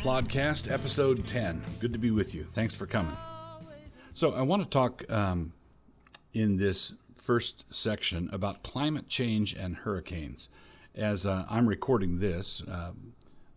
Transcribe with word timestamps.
Plodcast, 0.00 0.72
episode 0.72 1.26
10. 1.26 1.62
Good 1.78 1.92
to 1.92 1.98
be 1.98 2.10
with 2.10 2.34
you. 2.34 2.42
Thanks 2.42 2.72
for 2.72 2.86
coming. 2.86 3.14
So, 4.14 4.32
I 4.32 4.40
want 4.40 4.62
to 4.62 4.68
talk 4.68 5.04
um, 5.10 5.52
in 6.32 6.56
this 6.56 6.94
first 7.16 7.66
section 7.68 8.30
about 8.32 8.62
climate 8.62 9.08
change 9.08 9.52
and 9.52 9.76
hurricanes. 9.76 10.48
As 10.94 11.26
uh, 11.26 11.44
I'm 11.50 11.66
recording 11.66 12.18
this, 12.18 12.62
uh, 12.62 12.92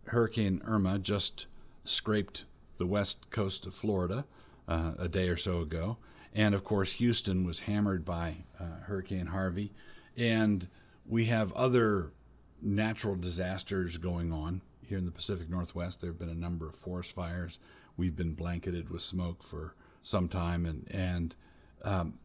Hurricane 0.08 0.60
Irma 0.66 0.98
just 0.98 1.46
scraped 1.82 2.44
the 2.76 2.84
west 2.84 3.30
coast 3.30 3.64
of 3.64 3.74
Florida 3.74 4.26
uh, 4.68 4.92
a 4.98 5.08
day 5.08 5.30
or 5.30 5.38
so 5.38 5.60
ago. 5.60 5.96
And 6.34 6.54
of 6.54 6.62
course, 6.62 6.92
Houston 6.92 7.46
was 7.46 7.60
hammered 7.60 8.04
by 8.04 8.44
uh, 8.60 8.80
Hurricane 8.82 9.28
Harvey. 9.28 9.72
And 10.14 10.68
we 11.06 11.24
have 11.24 11.54
other 11.54 12.12
natural 12.60 13.16
disasters 13.16 13.96
going 13.96 14.30
on 14.30 14.60
here 14.88 14.98
in 14.98 15.04
the 15.04 15.10
Pacific 15.10 15.48
Northwest. 15.48 16.00
There 16.00 16.10
have 16.10 16.18
been 16.18 16.28
a 16.28 16.34
number 16.34 16.68
of 16.68 16.74
forest 16.74 17.14
fires. 17.14 17.58
We've 17.96 18.16
been 18.16 18.34
blanketed 18.34 18.90
with 18.90 19.02
smoke 19.02 19.42
for 19.42 19.74
some 20.02 20.28
time, 20.28 20.66
and 20.66 20.86
and 20.90 21.34
um, 21.82 22.18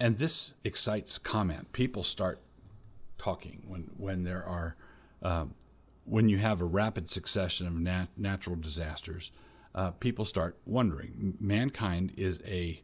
and 0.00 0.18
this 0.18 0.52
excites 0.64 1.18
comment. 1.18 1.72
People 1.72 2.02
start 2.02 2.40
talking 3.18 3.62
when 3.66 3.90
when 3.96 4.24
there 4.24 4.44
are 4.44 4.76
um, 5.22 5.54
when 6.04 6.28
you 6.28 6.38
have 6.38 6.60
a 6.60 6.64
rapid 6.64 7.10
succession 7.10 7.66
of 7.66 7.74
nat- 7.74 8.08
natural 8.16 8.56
disasters. 8.56 9.30
Uh, 9.74 9.90
people 9.90 10.24
start 10.24 10.56
wondering. 10.64 11.36
Mankind 11.40 12.12
is 12.16 12.40
a 12.46 12.82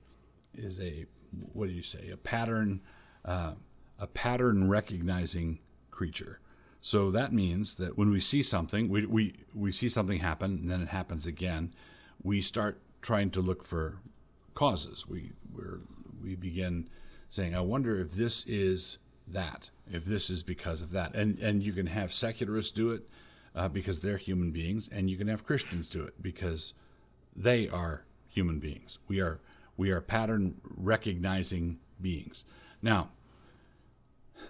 is 0.52 0.80
a 0.80 1.06
what 1.52 1.66
do 1.68 1.72
you 1.72 1.82
say 1.82 2.10
a 2.10 2.16
pattern 2.16 2.80
uh, 3.24 3.52
a 3.98 4.06
pattern 4.06 4.68
recognizing 4.68 5.60
creature. 5.90 6.40
So 6.86 7.10
that 7.12 7.32
means 7.32 7.76
that 7.76 7.96
when 7.96 8.10
we 8.10 8.20
see 8.20 8.42
something, 8.42 8.90
we, 8.90 9.06
we, 9.06 9.32
we 9.54 9.72
see 9.72 9.88
something 9.88 10.18
happen 10.18 10.58
and 10.60 10.70
then 10.70 10.82
it 10.82 10.88
happens 10.88 11.24
again, 11.24 11.72
we 12.22 12.42
start 12.42 12.78
trying 13.00 13.30
to 13.30 13.40
look 13.40 13.64
for 13.64 14.00
causes. 14.52 15.08
We, 15.08 15.32
we 15.50 15.64
we 16.22 16.34
begin 16.34 16.90
saying, 17.30 17.54
I 17.54 17.62
wonder 17.62 17.98
if 17.98 18.12
this 18.12 18.44
is 18.46 18.98
that, 19.26 19.70
if 19.90 20.04
this 20.04 20.28
is 20.28 20.42
because 20.42 20.82
of 20.82 20.90
that. 20.90 21.14
And, 21.14 21.38
and 21.38 21.62
you 21.62 21.72
can 21.72 21.86
have 21.86 22.12
secularists 22.12 22.70
do 22.70 22.90
it 22.90 23.08
uh, 23.54 23.68
because 23.68 24.00
they're 24.00 24.18
human 24.18 24.50
beings, 24.50 24.86
and 24.92 25.08
you 25.08 25.16
can 25.16 25.28
have 25.28 25.46
Christians 25.46 25.88
do 25.88 26.02
it 26.02 26.20
because 26.20 26.74
they 27.34 27.66
are 27.66 28.04
human 28.28 28.58
beings. 28.58 28.98
We 29.08 29.20
are, 29.20 29.40
we 29.78 29.90
are 29.90 30.02
pattern 30.02 30.60
recognizing 30.76 31.78
beings. 31.98 32.44
Now, 32.82 33.08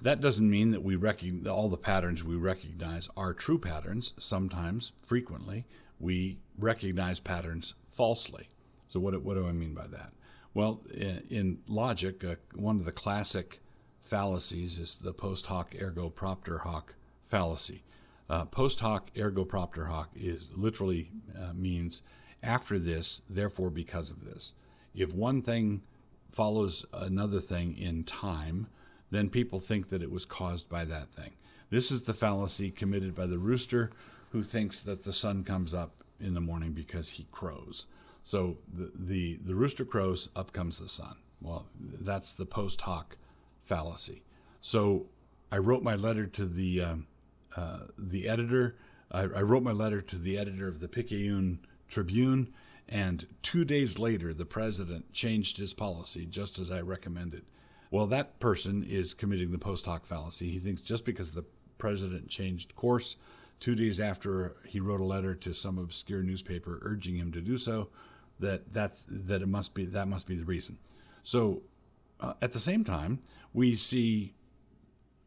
that 0.03 0.21
doesn't 0.21 0.49
mean 0.49 0.71
that 0.73 0.83
we 0.83 0.97
recognize 0.97 1.51
all 1.51 1.69
the 1.69 1.77
patterns 1.77 2.25
we 2.25 2.37
recognize 2.37 3.09
are 3.17 3.33
true 3.33 3.59
patterns. 3.59 4.13
Sometimes, 4.19 4.93
frequently, 5.03 5.65
we 5.99 6.39
recognize 6.59 7.21
patterns 7.21 7.75
falsely. 7.89 8.49
So, 8.89 9.01
what, 9.01 9.21
what 9.23 9.35
do 9.35 9.47
I 9.47 9.53
mean 9.53 9.75
by 9.75 9.87
that? 9.89 10.13
Well, 10.53 10.83
in, 10.93 11.23
in 11.31 11.59
logic, 11.67 12.25
uh, 12.25 12.37
one 12.55 12.79
of 12.79 12.85
the 12.85 12.93
classic 12.93 13.61
fallacies 14.03 14.79
is 14.79 14.97
the 14.97 15.13
post 15.13 15.47
hoc 15.47 15.75
ergo 15.81 16.11
propter 16.11 16.59
hoc 16.59 16.95
fallacy. 17.25 17.83
Uh, 18.31 18.45
post 18.45 18.81
hoc 18.81 19.11
ergo 19.19 19.45
propter 19.45 19.87
hoc 19.87 20.11
is 20.15 20.49
literally 20.55 21.11
uh, 21.37 21.53
means 21.53 22.03
after 22.43 22.79
this, 22.79 23.23
therefore 23.29 23.71
because 23.71 24.11
of 24.11 24.25
this. 24.25 24.53
If 24.95 25.13
one 25.13 25.43
thing 25.43 25.83
follows 26.31 26.85
another 26.93 27.41
thing 27.41 27.77
in 27.77 28.05
time, 28.05 28.69
then 29.11 29.29
people 29.29 29.61
think 29.61 29.91
that 29.91 30.03
it 30.03 30.11
was 30.11 30.25
caused 30.25 30.69
by 30.69 30.85
that 30.85 31.13
thing. 31.13 31.33
This 31.71 31.91
is 31.91 32.03
the 32.03 32.13
fallacy 32.13 32.71
committed 32.71 33.15
by 33.15 33.27
the 33.27 33.39
rooster 33.39 33.91
who 34.31 34.43
thinks 34.43 34.81
that 34.81 35.05
the 35.05 35.13
sun 35.13 35.45
comes 35.45 35.73
up 35.73 36.03
in 36.21 36.35
the 36.35 36.41
morning 36.41 36.73
because 36.73 37.11
he 37.11 37.27
crows. 37.31 37.87
So 38.23 38.59
the, 38.73 38.91
the, 38.95 39.39
the 39.45 39.55
rooster 39.55 39.85
crows, 39.85 40.29
up 40.35 40.53
comes 40.53 40.79
the 40.79 40.89
sun. 40.89 41.17
Well, 41.41 41.67
that's 41.79 42.33
the 42.33 42.47
post 42.47 42.81
hoc 42.81 43.17
fallacy. 43.61 44.23
So 44.61 45.07
I 45.53 45.59
wrote 45.59 45.83
my 45.83 45.95
letter 45.95 46.27
to 46.27 46.47
the, 46.47 46.81
um, 46.81 47.07
uh, 47.55 47.81
the 47.99 48.29
editor. 48.29 48.77
I, 49.13 49.21
I, 49.21 49.43
wrote 49.43 49.63
my 49.63 49.73
letter 49.73 50.01
to 50.01 50.17
the 50.17 50.39
editor 50.39 50.67
of 50.67 50.81
the 50.81 50.89
Picayune 50.89 51.61
Tribune, 51.87 52.53
and 52.89 53.27
two 53.43 53.65
days 53.65 53.99
later, 53.99 54.35
the 54.35 54.47
president 54.47 55.13
changed 55.13 55.59
his 55.59 55.75
policy 55.75 56.27
just 56.27 56.59
as 56.59 56.71
I 56.71 56.81
recommended. 56.81 57.45
Well, 57.95 58.07
that 58.09 58.41
person 58.41 58.83
is 58.83 59.15
committing 59.15 59.53
the 59.53 59.59
post 59.59 59.87
hoc 59.87 60.05
fallacy. 60.05 60.51
He 60.51 60.59
thinks 60.59 60.83
just 60.83 61.05
because 61.05 61.31
the 61.31 61.45
president 61.79 62.29
changed 62.29 62.75
course 62.75 63.15
two 63.61 63.77
days 63.77 64.01
after 64.01 64.57
he 64.67 64.81
wrote 64.81 65.01
a 65.01 65.05
letter 65.05 65.37
to 65.37 65.55
some 65.55 65.79
obscure 65.79 66.21
newspaper 66.21 66.81
urging 66.83 67.15
him 67.15 67.31
to 67.31 67.41
do 67.41 67.57
so, 67.57 67.91
that 68.41 68.73
that's, 68.73 69.07
that 69.09 69.43
it 69.43 69.47
must 69.47 69.75
be 69.75 69.85
that 69.85 70.09
must 70.09 70.27
be 70.27 70.35
the 70.35 70.45
reason. 70.45 70.79
So, 71.23 71.63
uh, 72.19 72.33
at 72.43 72.51
the 72.51 72.59
same 72.59 72.83
time, 72.83 73.21
we 73.53 73.77
see 73.77 74.35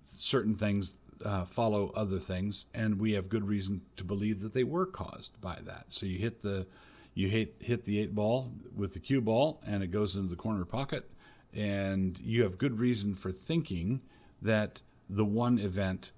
certain 0.04 0.56
things 0.56 0.96
uh, 1.24 1.46
follow 1.46 1.94
other 1.96 2.20
things, 2.20 2.66
and 2.74 3.00
we 3.00 3.14
have 3.14 3.30
good 3.30 3.48
reason 3.48 3.80
to 3.96 4.04
believe 4.04 4.42
that 4.42 4.52
they 4.52 4.66
were 4.66 4.86
caused 4.86 5.40
by 5.40 5.60
that. 5.64 5.86
So 5.88 6.06
you 6.06 6.20
hit 6.20 6.42
the 6.42 6.68
you 7.14 7.30
hit 7.30 7.56
hit 7.60 7.86
the 7.86 7.98
eight 7.98 8.14
ball 8.14 8.52
with 8.76 8.92
the 8.92 9.00
cue 9.00 9.22
ball, 9.22 9.62
and 9.66 9.84
it 9.84 9.88
goes 9.88 10.18
into 10.18 10.28
the 10.28 10.36
corner 10.36 10.66
pocket, 10.66 11.10
and 11.54 12.20
you 12.20 12.44
have 12.44 12.58
good 12.58 12.80
reason 12.80 13.16
for 13.16 13.32
thinking 13.32 14.02
that 14.42 14.82
the 15.10 15.26
one 15.26 15.58
event 15.60 16.12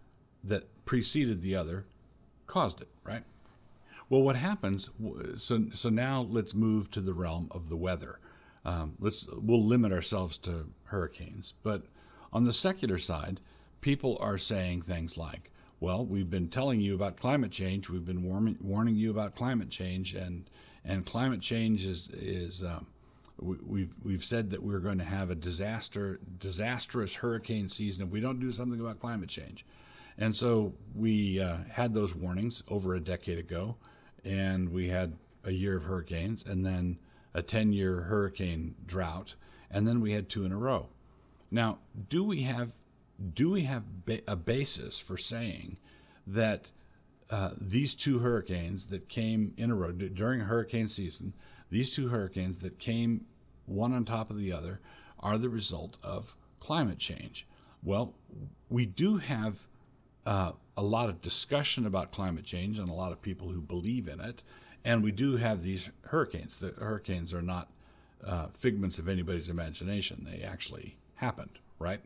that 0.44 0.68
preceded 0.86 1.42
the 1.42 1.56
other 1.56 1.86
caused 2.48 2.82
it, 2.82 2.90
right? 3.04 3.24
Well, 4.10 4.22
what 4.22 4.36
happens? 4.36 4.90
So, 5.38 5.66
so 5.74 5.90
now 5.90 6.22
let's 6.28 6.56
move 6.56 6.90
to 6.92 7.02
the 7.02 7.14
realm 7.14 7.48
of 7.52 7.70
the 7.70 7.78
weather. 7.78 8.20
Um, 8.66 8.96
let's 9.00 9.28
we'll 9.32 9.64
limit 9.64 9.92
ourselves 9.94 10.38
to 10.40 10.68
hurricanes, 10.86 11.54
but 11.64 11.84
on 12.34 12.44
the 12.44 12.54
secular 12.54 12.98
side, 12.98 13.40
people 13.82 14.18
are 14.20 14.38
saying 14.38 14.82
things 14.82 15.18
like, 15.18 15.52
"Well, 15.80 16.06
we've 16.06 16.30
been 16.30 16.50
telling 16.50 16.82
you 16.82 16.94
about 16.94 17.18
climate 17.18 17.52
change. 17.52 17.90
We've 17.90 18.06
been 18.06 18.24
warming, 18.24 18.58
warning 18.62 18.96
you 18.96 19.12
about 19.12 19.36
climate 19.36 19.70
change, 19.70 20.14
and 20.14 20.50
and 20.84 21.06
climate 21.06 21.42
change 21.42 21.86
is 21.86 22.10
is 22.12 22.64
um, 22.64 22.88
we've 23.42 23.96
we've 24.04 24.24
said 24.24 24.50
that 24.52 24.64
we're 24.64 24.80
going 24.80 24.98
to 24.98 25.04
have 25.04 25.30
a 25.30 25.36
disaster 25.36 26.20
disastrous 26.40 27.16
hurricane 27.16 27.70
season 27.70 28.08
if 28.08 28.12
we 28.12 28.20
don't 28.20 28.40
do 28.40 28.52
something 28.52 28.80
about 28.80 29.00
climate 29.00 29.30
change. 29.30 29.66
And 30.18 30.36
so 30.36 30.74
we 30.94 31.40
uh, 31.40 31.60
had 31.72 31.94
those 31.94 32.14
warnings 32.14 32.62
over 32.68 32.94
a 32.94 33.00
decade 33.00 33.40
ago, 33.40 33.78
and 34.26 34.70
we 34.70 34.90
had 34.90 35.16
a 35.46 35.52
year 35.52 35.78
of 35.78 35.84
hurricanes, 35.84 36.44
and 36.46 36.66
then 36.66 37.00
a 37.34 37.42
10 37.42 37.72
year 37.72 38.02
hurricane 38.02 38.76
drought, 38.86 39.36
and 39.72 39.88
then 39.88 40.02
we 40.02 40.12
had 40.12 40.30
two 40.30 40.44
in 40.44 40.52
a 40.52 40.58
row. 40.58 40.88
Now, 41.52 41.80
do 42.10 42.24
we 42.24 42.42
have 42.44 42.74
do 43.34 43.50
we 43.52 43.64
have 43.64 44.06
ba- 44.06 44.22
a 44.28 44.36
basis 44.36 45.00
for 45.00 45.18
saying 45.18 45.78
that 46.28 46.70
uh, 47.30 47.52
these 47.60 47.94
two 47.96 48.20
hurricanes 48.20 48.88
that 48.88 49.10
came 49.10 49.54
in 49.58 49.72
a 49.72 49.76
row 49.76 49.92
d- 49.92 50.10
during 50.10 50.42
hurricane 50.42 50.88
season 50.88 51.34
these 51.69 51.90
two 51.90 52.09
hurricanes 52.09 52.59
that 52.59 52.80
came 52.80 53.25
one 53.66 53.94
on 53.94 54.06
top 54.06 54.30
of 54.30 54.38
the 54.38 54.52
other 54.52 54.80
are 55.19 55.38
the 55.38 55.50
result 55.50 55.97
of 56.03 56.35
climate 56.59 57.00
change. 57.00 57.46
Well, 57.84 58.13
we 58.69 58.85
do 58.85 59.18
have 59.18 59.68
uh, 60.25 60.53
a 60.75 60.84
lot 60.84 61.10
of 61.10 61.21
discussion 61.21 61.86
about 61.86 62.12
climate 62.12 62.45
change 62.45 62.80
and 62.80 62.89
a 62.89 62.94
lot 62.94 63.12
of 63.12 63.21
people 63.21 63.50
who 63.50 63.62
believe 63.62 64.07
in 64.07 64.19
it. 64.19 64.44
And 64.83 65.04
we 65.04 65.12
do 65.12 65.38
have 65.38 65.62
these 65.62 65.89
hurricanes. 66.06 66.56
The 66.56 66.74
hurricanes 66.80 67.33
are 67.33 67.42
not 67.42 67.69
uh, 68.25 68.48
figments 68.48 69.00
of 69.00 69.07
anybody's 69.07 69.50
imagination, 69.50 70.27
they 70.30 70.44
actually 70.44 70.98
happened, 71.15 71.60
right? 71.80 72.01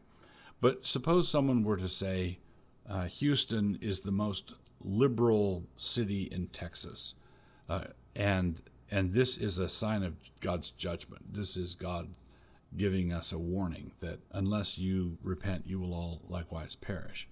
But 0.62 0.86
suppose 0.86 1.28
someone 1.28 1.64
were 1.64 1.78
to 1.78 1.90
say 1.90 2.40
uh, 2.88 3.06
Houston 3.06 3.78
is 3.82 4.02
the 4.02 4.12
most 4.12 4.54
liberal 4.80 5.64
city 5.76 6.24
in 6.24 6.48
Texas. 6.48 7.16
Uh, 7.68 7.86
and 8.16 8.62
and 8.94 9.12
this 9.12 9.38
is 9.38 9.58
a 9.58 9.68
sign 9.68 10.04
of 10.04 10.14
God's 10.40 10.70
judgment. 10.70 11.34
This 11.34 11.58
is 11.58 11.74
God 11.74 12.14
giving 12.78 13.12
us 13.12 13.32
a 13.32 13.40
warning 13.40 13.92
that 14.02 14.20
unless 14.32 14.78
you 14.78 15.18
repent, 15.24 15.66
you 15.66 15.80
will 15.80 15.96
all 15.96 16.22
likewise 16.30 16.76
perish. 16.76 17.28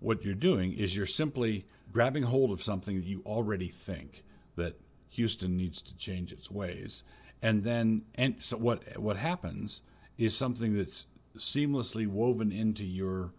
What 0.00 0.24
you're 0.24 0.34
doing 0.34 0.72
is 0.72 0.96
you're 0.96 1.06
simply 1.06 1.66
grabbing 1.92 2.24
hold 2.24 2.50
of 2.50 2.60
something 2.60 2.96
that 2.96 3.06
you 3.06 3.22
already 3.24 3.68
think 3.68 4.24
that 4.56 4.80
Houston 5.10 5.56
needs 5.56 5.80
to 5.82 5.96
change 5.96 6.32
its 6.32 6.50
ways. 6.50 7.04
And 7.40 7.62
then, 7.62 8.02
and 8.16 8.34
so 8.40 8.56
what, 8.56 8.98
what 8.98 9.16
happens 9.16 9.82
is 10.18 10.36
something 10.36 10.76
that's 10.76 11.06
seamlessly 11.38 12.08
woven 12.08 12.50
into 12.50 12.84
your 12.84 13.30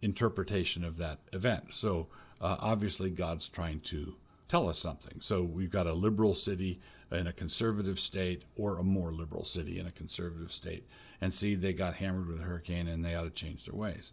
interpretation 0.00 0.82
of 0.82 0.96
that 0.96 1.20
event. 1.32 1.66
So, 1.70 2.08
uh, 2.40 2.56
obviously, 2.58 3.10
God's 3.10 3.46
trying 3.46 3.78
to 3.82 4.16
tell 4.52 4.68
us 4.68 4.78
something. 4.78 5.18
So, 5.20 5.42
we've 5.42 5.70
got 5.70 5.86
a 5.86 5.94
liberal 5.94 6.34
city 6.34 6.78
in 7.10 7.26
a 7.26 7.32
conservative 7.32 7.98
state 7.98 8.42
or 8.54 8.76
a 8.76 8.82
more 8.82 9.10
liberal 9.10 9.46
city 9.46 9.78
in 9.78 9.86
a 9.86 9.90
conservative 9.90 10.52
state 10.52 10.86
and 11.22 11.32
see 11.32 11.54
they 11.54 11.72
got 11.72 11.94
hammered 11.94 12.28
with 12.28 12.40
a 12.40 12.42
hurricane 12.42 12.86
and 12.86 13.02
they 13.02 13.14
ought 13.14 13.24
to 13.24 13.30
change 13.30 13.64
their 13.64 13.74
ways. 13.74 14.12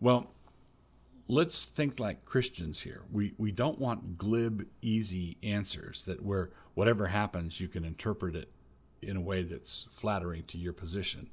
Well, 0.00 0.32
let's 1.28 1.64
think 1.64 2.00
like 2.00 2.24
Christians 2.24 2.80
here. 2.80 3.02
We 3.12 3.34
we 3.38 3.52
don't 3.52 3.78
want 3.78 4.18
glib, 4.18 4.66
easy 4.80 5.36
answers 5.44 6.04
that 6.06 6.24
where 6.24 6.50
whatever 6.74 7.06
happens 7.06 7.60
you 7.60 7.68
can 7.68 7.84
interpret 7.84 8.34
it 8.34 8.50
in 9.00 9.16
a 9.16 9.20
way 9.20 9.44
that's 9.44 9.86
flattering 9.90 10.42
to 10.48 10.58
your 10.58 10.72
position. 10.72 11.30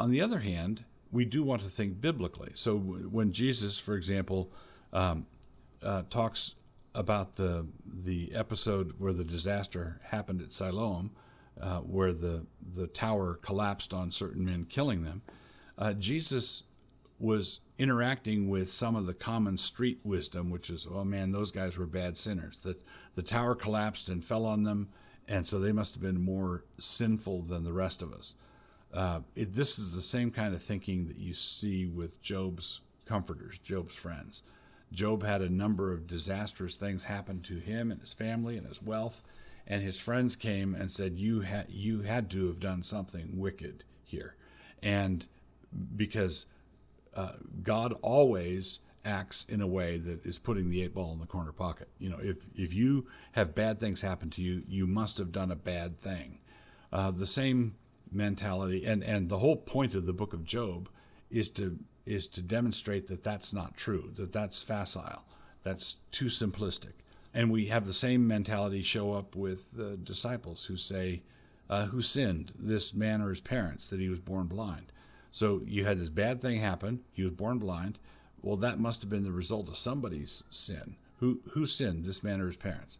On 0.00 0.10
the 0.10 0.20
other 0.20 0.40
hand, 0.40 0.84
we 1.12 1.24
do 1.24 1.44
want 1.44 1.62
to 1.62 1.70
think 1.70 2.00
biblically. 2.00 2.50
So 2.54 2.76
when 2.76 3.30
Jesus, 3.30 3.78
for 3.78 3.94
example, 3.94 4.50
um, 4.92 5.26
uh, 5.80 6.02
talks 6.10 6.56
about 6.96 7.36
the 7.36 7.66
the 7.84 8.32
episode 8.34 8.94
where 8.98 9.12
the 9.12 9.24
disaster 9.24 10.00
happened 10.04 10.40
at 10.40 10.52
Siloam, 10.52 11.10
uh, 11.60 11.78
where 11.80 12.12
the 12.12 12.46
the 12.74 12.86
tower 12.88 13.34
collapsed 13.34 13.92
on 13.92 14.10
certain 14.10 14.44
men, 14.44 14.64
killing 14.64 15.04
them, 15.04 15.22
uh, 15.78 15.92
Jesus 15.92 16.62
was 17.18 17.60
interacting 17.78 18.48
with 18.48 18.70
some 18.70 18.96
of 18.96 19.06
the 19.06 19.14
common 19.14 19.56
street 19.56 20.00
wisdom, 20.04 20.50
which 20.50 20.70
is, 20.70 20.86
oh 20.90 21.04
man, 21.04 21.32
those 21.32 21.50
guys 21.50 21.76
were 21.76 21.86
bad 21.86 22.18
sinners. 22.18 22.58
That 22.62 22.82
the 23.14 23.22
tower 23.22 23.54
collapsed 23.54 24.08
and 24.08 24.24
fell 24.24 24.44
on 24.44 24.64
them, 24.64 24.88
and 25.28 25.46
so 25.46 25.58
they 25.58 25.72
must 25.72 25.94
have 25.94 26.02
been 26.02 26.20
more 26.20 26.64
sinful 26.78 27.42
than 27.42 27.64
the 27.64 27.72
rest 27.72 28.02
of 28.02 28.12
us. 28.12 28.34
Uh, 28.92 29.20
it, 29.34 29.54
this 29.54 29.78
is 29.78 29.94
the 29.94 30.02
same 30.02 30.30
kind 30.30 30.54
of 30.54 30.62
thinking 30.62 31.06
that 31.08 31.18
you 31.18 31.34
see 31.34 31.86
with 31.86 32.22
Job's 32.22 32.80
comforters, 33.04 33.58
Job's 33.58 33.94
friends. 33.94 34.42
Job 34.92 35.24
had 35.24 35.42
a 35.42 35.48
number 35.48 35.92
of 35.92 36.06
disastrous 36.06 36.76
things 36.76 37.04
happen 37.04 37.40
to 37.42 37.58
him 37.58 37.90
and 37.90 38.00
his 38.00 38.14
family 38.14 38.56
and 38.56 38.66
his 38.66 38.82
wealth, 38.82 39.22
and 39.66 39.82
his 39.82 39.98
friends 39.98 40.36
came 40.36 40.74
and 40.74 40.90
said, 40.90 41.18
"You 41.18 41.40
had 41.40 41.66
you 41.68 42.02
had 42.02 42.30
to 42.30 42.46
have 42.46 42.60
done 42.60 42.82
something 42.82 43.38
wicked 43.38 43.84
here," 44.04 44.36
and 44.82 45.26
because 45.96 46.46
uh, 47.14 47.32
God 47.62 47.94
always 48.02 48.80
acts 49.04 49.46
in 49.48 49.60
a 49.60 49.66
way 49.66 49.98
that 49.98 50.24
is 50.26 50.38
putting 50.38 50.68
the 50.68 50.82
eight 50.82 50.94
ball 50.94 51.12
in 51.12 51.20
the 51.20 51.26
corner 51.26 51.52
pocket. 51.52 51.88
You 51.98 52.10
know, 52.10 52.18
if 52.20 52.44
if 52.54 52.72
you 52.74 53.06
have 53.32 53.54
bad 53.54 53.80
things 53.80 54.00
happen 54.00 54.30
to 54.30 54.42
you, 54.42 54.62
you 54.68 54.86
must 54.86 55.18
have 55.18 55.32
done 55.32 55.50
a 55.50 55.56
bad 55.56 55.98
thing. 55.98 56.38
Uh, 56.92 57.10
the 57.10 57.26
same 57.26 57.74
mentality, 58.10 58.84
and 58.84 59.02
and 59.02 59.28
the 59.28 59.38
whole 59.38 59.56
point 59.56 59.94
of 59.94 60.06
the 60.06 60.12
book 60.12 60.32
of 60.32 60.44
Job 60.44 60.88
is 61.30 61.48
to 61.50 61.78
is 62.06 62.26
to 62.28 62.40
demonstrate 62.40 63.08
that 63.08 63.22
that's 63.22 63.52
not 63.52 63.76
true, 63.76 64.12
that 64.14 64.32
that's 64.32 64.62
facile, 64.62 65.24
that's 65.62 65.96
too 66.12 66.26
simplistic. 66.26 66.92
And 67.34 67.50
we 67.50 67.66
have 67.66 67.84
the 67.84 67.92
same 67.92 68.26
mentality 68.26 68.82
show 68.82 69.12
up 69.12 69.36
with 69.36 69.72
the 69.72 69.96
disciples 69.96 70.66
who 70.66 70.76
say, 70.76 71.22
uh, 71.68 71.86
"Who 71.86 72.00
sinned, 72.00 72.52
this 72.58 72.94
man 72.94 73.20
or 73.20 73.28
his 73.28 73.40
parents, 73.40 73.90
that 73.90 74.00
he 74.00 74.08
was 74.08 74.20
born 74.20 74.46
blind?" 74.46 74.92
So 75.32 75.60
you 75.66 75.84
had 75.84 75.98
this 75.98 76.08
bad 76.08 76.40
thing 76.40 76.60
happen. 76.60 77.00
He 77.12 77.22
was 77.22 77.32
born 77.32 77.58
blind. 77.58 77.98
Well, 78.40 78.56
that 78.58 78.78
must 78.78 79.02
have 79.02 79.10
been 79.10 79.24
the 79.24 79.32
result 79.32 79.68
of 79.68 79.76
somebody's 79.76 80.44
sin. 80.50 80.96
Who 81.18 81.40
who 81.50 81.66
sinned, 81.66 82.04
this 82.04 82.22
man 82.22 82.40
or 82.40 82.46
his 82.46 82.56
parents? 82.56 82.98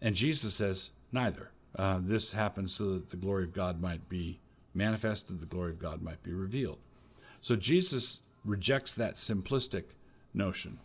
And 0.00 0.14
Jesus 0.14 0.54
says, 0.54 0.90
neither. 1.10 1.50
Uh, 1.74 1.98
this 2.00 2.32
happened 2.32 2.70
so 2.70 2.92
that 2.94 3.10
the 3.10 3.16
glory 3.16 3.44
of 3.44 3.52
God 3.52 3.80
might 3.80 4.08
be 4.08 4.40
manifested, 4.72 5.40
the 5.40 5.46
glory 5.46 5.72
of 5.72 5.78
God 5.78 6.00
might 6.00 6.22
be 6.22 6.32
revealed. 6.32 6.78
So 7.40 7.56
Jesus 7.56 8.20
rejects 8.46 8.94
that 8.94 9.16
simplistic 9.16 9.84
notion. 10.32 10.78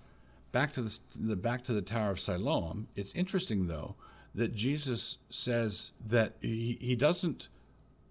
Back 0.52 0.74
to 0.74 0.82
the, 0.82 1.00
the 1.18 1.36
back 1.36 1.64
to 1.66 1.74
the 1.74 1.82
Tower 1.82 2.12
of 2.12 2.20
Siloam. 2.20 2.88
It's 2.96 3.16
interesting 3.16 3.68
though 3.68 3.96
that 4.36 4.56
Jesus 4.56 5.18
says 5.30 5.92
that 6.06 6.36
he, 6.42 6.78
he 6.82 6.96
doesn't 6.96 7.48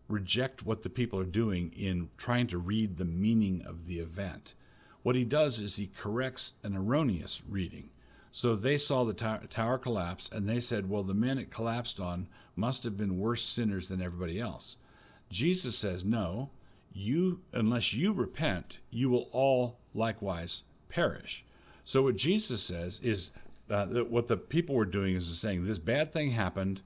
reject 0.08 0.64
what 0.64 0.82
the 0.82 0.90
people 0.90 1.18
are 1.18 1.24
doing 1.24 1.72
in 1.76 2.10
trying 2.16 2.46
to 2.48 2.58
read 2.58 2.96
the 2.96 3.04
meaning 3.04 3.62
of 3.66 3.86
the 3.86 3.98
event. 3.98 4.54
What 5.02 5.16
he 5.16 5.24
does 5.24 5.60
is 5.60 5.76
he 5.76 5.86
corrects 5.86 6.54
an 6.62 6.76
erroneous 6.76 7.42
reading. 7.48 7.90
So 8.32 8.54
they 8.54 8.76
saw 8.76 9.04
the 9.04 9.14
tower 9.14 9.78
collapse 9.78 10.28
and 10.32 10.48
they 10.48 10.60
said, 10.60 10.88
well, 10.88 11.02
the 11.02 11.14
men 11.14 11.38
it 11.38 11.50
collapsed 11.50 12.00
on 12.00 12.28
must 12.54 12.84
have 12.84 12.96
been 12.96 13.18
worse 13.18 13.44
sinners 13.44 13.88
than 13.88 14.02
everybody 14.02 14.38
else. 14.38 14.76
Jesus 15.30 15.76
says, 15.76 16.04
no, 16.04 16.50
you, 16.92 17.40
unless 17.52 17.92
you 17.92 18.12
repent, 18.12 18.78
you 18.90 19.08
will 19.08 19.28
all 19.32 19.78
likewise 19.94 20.62
perish. 20.88 21.44
So 21.84 22.02
what 22.02 22.16
Jesus 22.16 22.62
says 22.62 23.00
is 23.02 23.30
uh, 23.68 23.86
that 23.86 24.10
what 24.10 24.28
the 24.28 24.36
people 24.36 24.74
were 24.74 24.84
doing 24.84 25.14
is 25.14 25.26
saying, 25.38 25.66
this 25.66 25.78
bad 25.78 26.12
thing 26.12 26.32
happened 26.32 26.82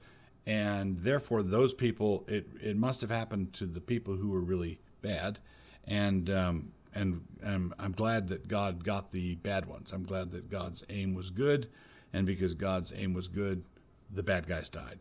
and 0.47 0.99
therefore 1.01 1.43
those 1.43 1.73
people 1.73 2.23
it 2.29 2.47
it 2.63 2.77
must 2.77 3.01
have 3.01 3.09
happened 3.09 3.51
to 3.55 3.65
the 3.65 3.81
people 3.81 4.15
who 4.17 4.29
were 4.29 4.43
really 4.43 4.79
bad 5.01 5.39
and 5.87 6.29
um, 6.29 6.71
and, 6.95 7.23
and 7.43 7.75
I'm 7.79 7.93
glad 7.93 8.29
that 8.29 8.49
God 8.49 8.85
got 8.85 9.11
the 9.11 9.35
bad 9.37 9.67
ones. 9.67 9.93
I'm 9.93 10.05
glad 10.05 10.31
that 10.33 10.51
God's 10.51 10.85
aim 10.89 11.15
was 11.15 11.31
good, 11.31 11.69
and 12.13 12.27
because 12.27 12.55
God's 12.55 12.93
aim 12.95 13.15
was 13.15 13.29
good, 13.29 13.65
the 14.13 14.23
bad 14.23 14.47
guys 14.47 14.69
died. 14.69 14.99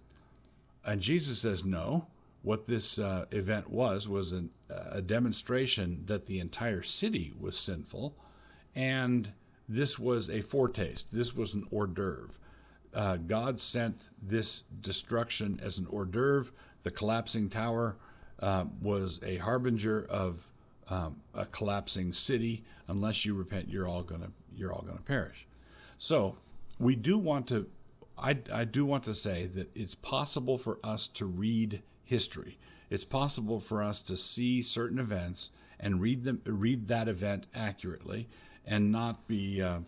And 0.85 1.01
Jesus 1.01 1.39
says 1.39 1.63
no. 1.63 2.07
What 2.43 2.67
this 2.67 2.99
uh, 2.99 3.25
event 3.31 3.69
was 3.69 4.07
was 4.07 4.31
an, 4.31 4.51
a 4.69 5.01
demonstration 5.01 6.03
that 6.05 6.27
the 6.27 6.39
entire 6.39 6.83
city 6.83 7.33
was 7.39 7.57
sinful, 7.57 8.15
and 8.75 9.31
this 9.67 9.97
was 9.97 10.29
a 10.29 10.41
foretaste. 10.41 11.07
This 11.11 11.35
was 11.35 11.53
an 11.53 11.65
hors 11.71 11.87
d'oeuvre 11.87 12.37
uh, 12.93 13.17
God 13.17 13.59
sent 13.59 14.09
this 14.21 14.63
destruction 14.81 15.59
as 15.63 15.77
an 15.77 15.87
hors 15.87 16.05
d'oeuvre. 16.05 16.51
The 16.83 16.91
collapsing 16.91 17.49
tower 17.49 17.97
uh, 18.39 18.65
was 18.81 19.19
a 19.23 19.37
harbinger 19.37 20.05
of 20.09 20.49
um, 20.89 21.17
a 21.33 21.45
collapsing 21.45 22.13
city. 22.13 22.63
Unless 22.87 23.25
you 23.25 23.33
repent, 23.33 23.69
you're 23.69 23.87
all 23.87 24.03
gonna 24.03 24.31
you're 24.55 24.71
all 24.71 24.83
gonna 24.83 25.01
perish. 25.01 25.47
So 25.97 26.37
we 26.79 26.95
do 26.95 27.17
want 27.17 27.47
to. 27.47 27.67
I, 28.15 28.37
I 28.53 28.65
do 28.65 28.85
want 28.85 29.03
to 29.05 29.15
say 29.15 29.47
that 29.47 29.75
it's 29.75 29.95
possible 29.95 30.59
for 30.59 30.77
us 30.83 31.07
to 31.09 31.25
read 31.25 31.81
history. 32.03 32.57
It's 32.89 33.05
possible 33.05 33.59
for 33.59 33.81
us 33.81 34.01
to 34.03 34.15
see 34.15 34.61
certain 34.61 34.99
events 34.99 35.51
and 35.79 36.01
read 36.01 36.23
them, 36.23 36.41
read 36.45 36.87
that 36.87 37.07
event 37.07 37.45
accurately, 37.53 38.27
and 38.65 38.91
not 38.91 39.27
be 39.27 39.61
uh, 39.61 39.79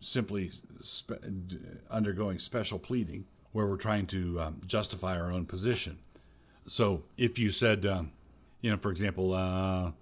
simply 0.00 0.50
spe- 0.80 1.12
undergoing 1.90 2.38
special 2.38 2.78
pleading 2.78 3.24
where 3.52 3.66
we're 3.66 3.76
trying 3.76 4.06
to 4.06 4.40
um, 4.40 4.60
justify 4.66 5.18
our 5.18 5.32
own 5.32 5.46
position. 5.46 5.98
So 6.66 7.04
if 7.16 7.38
you 7.38 7.50
said, 7.50 7.86
um, 7.86 8.12
you 8.60 8.70
know, 8.70 8.76
for 8.76 8.90
example, 8.90 9.32
uh, 9.32 9.92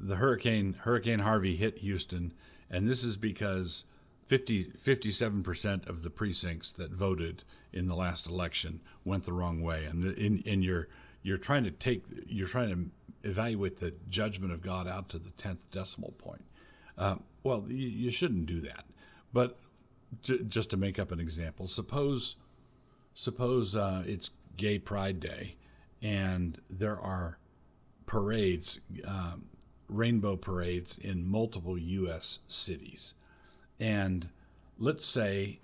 the 0.00 0.16
hurricane 0.16 0.76
Hurricane 0.80 1.20
Harvey 1.20 1.56
hit 1.56 1.78
Houston, 1.78 2.32
and 2.70 2.88
this 2.88 3.02
is 3.04 3.16
because 3.16 3.84
50, 4.24 4.64
57% 4.64 5.88
of 5.88 6.02
the 6.02 6.10
precincts 6.10 6.72
that 6.72 6.92
voted 6.92 7.42
in 7.72 7.86
the 7.86 7.96
last 7.96 8.28
election 8.28 8.80
went 9.04 9.24
the 9.24 9.32
wrong 9.32 9.62
way, 9.62 9.84
and 9.84 10.04
in, 10.16 10.38
in 10.40 10.62
your 10.62 10.88
you're 11.22 11.38
trying 11.38 11.64
to 11.64 11.70
take 11.70 12.04
you're 12.26 12.48
trying 12.48 12.70
to 12.70 13.28
evaluate 13.28 13.78
the 13.78 13.94
judgment 14.08 14.52
of 14.52 14.62
God 14.62 14.88
out 14.88 15.08
to 15.10 15.18
the 15.18 15.30
tenth 15.30 15.70
decimal 15.70 16.12
point. 16.18 16.44
Uh, 16.98 17.16
well, 17.42 17.64
you, 17.68 17.88
you, 17.88 18.10
shouldn't 18.10 18.46
do 18.46 18.60
that. 18.60 18.84
But 19.32 19.58
just 20.22 20.70
to 20.70 20.76
make 20.76 20.98
up 20.98 21.10
an 21.10 21.20
example, 21.20 21.66
suppose 21.66 22.36
suppose 23.14 23.74
uh, 23.74 24.02
it's 24.06 24.30
Gay 24.56 24.78
Pride 24.78 25.20
Day, 25.20 25.56
and 26.00 26.60
there 26.68 27.00
are 27.00 27.38
parades, 28.06 28.80
um, 29.06 29.46
rainbow 29.88 30.36
parades 30.36 30.98
in 30.98 31.26
multiple 31.26 31.78
U.S. 31.78 32.40
cities, 32.46 33.14
and 33.80 34.28
let's 34.78 35.06
say, 35.06 35.60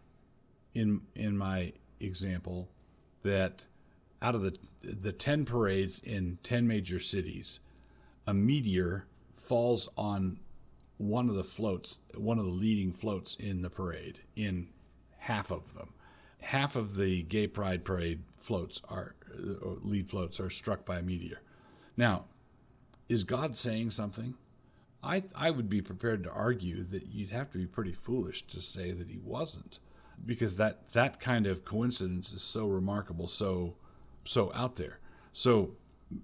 in 0.75 1.03
in 1.15 1.37
my 1.37 1.75
example, 2.01 2.69
that 3.23 3.63
out 4.21 4.35
of 4.35 4.43
the 4.43 4.57
the 4.83 5.13
ten 5.13 5.45
parades 5.45 6.01
in 6.05 6.39
ten 6.43 6.67
major 6.67 6.99
cities, 6.99 7.61
a 8.27 8.35
meteor 8.35 9.07
falls 9.35 9.89
on 9.97 10.39
one 10.97 11.29
of 11.29 11.35
the 11.35 11.45
floats, 11.45 11.99
one 12.17 12.39
of 12.39 12.45
the 12.45 12.51
leading 12.51 12.93
floats 12.93 13.35
in 13.37 13.63
the 13.63 13.71
parade, 13.71 14.21
in 14.35 14.69
half 15.19 15.51
of 15.51 15.75
them. 15.75 15.93
Half 16.41 16.77
of 16.77 16.97
the 16.97 17.23
gay 17.23 17.47
pride 17.47 17.85
parade 17.85 18.23
floats 18.39 18.81
are, 18.89 19.15
uh, 19.37 19.75
lead 19.83 20.09
floats 20.09 20.41
are 20.41 20.51
struck 20.51 20.85
by 20.85 20.99
a 20.99 21.03
meteor. 21.03 21.41
Now, 21.97 22.25
is 23.09 23.25
God 23.25 23.57
saying 23.57 23.91
something? 23.91 24.35
I, 25.03 25.25
I 25.35 25.51
would 25.51 25.69
be 25.69 25.83
prepared 25.83 26.25
to 26.25 26.31
argue 26.31 26.83
that 26.85 27.07
you'd 27.07 27.31
have 27.31 27.51
to 27.53 27.59
be 27.59 27.67
pretty 27.67 27.93
foolish 27.93 28.43
to 28.49 28.61
say 28.61 28.91
that 28.93 29.09
he 29.09 29.19
wasn't, 29.19 29.79
because 30.25 30.57
that, 30.57 30.93
that 30.93 31.21
kind 31.21 31.47
of 31.47 31.65
coincidence 31.65 32.33
is 32.33 32.43
so 32.43 32.67
remarkable, 32.67 33.29
so 33.29 33.75
so 34.25 34.53
out 34.55 34.77
there. 34.77 34.99
So 35.33 35.73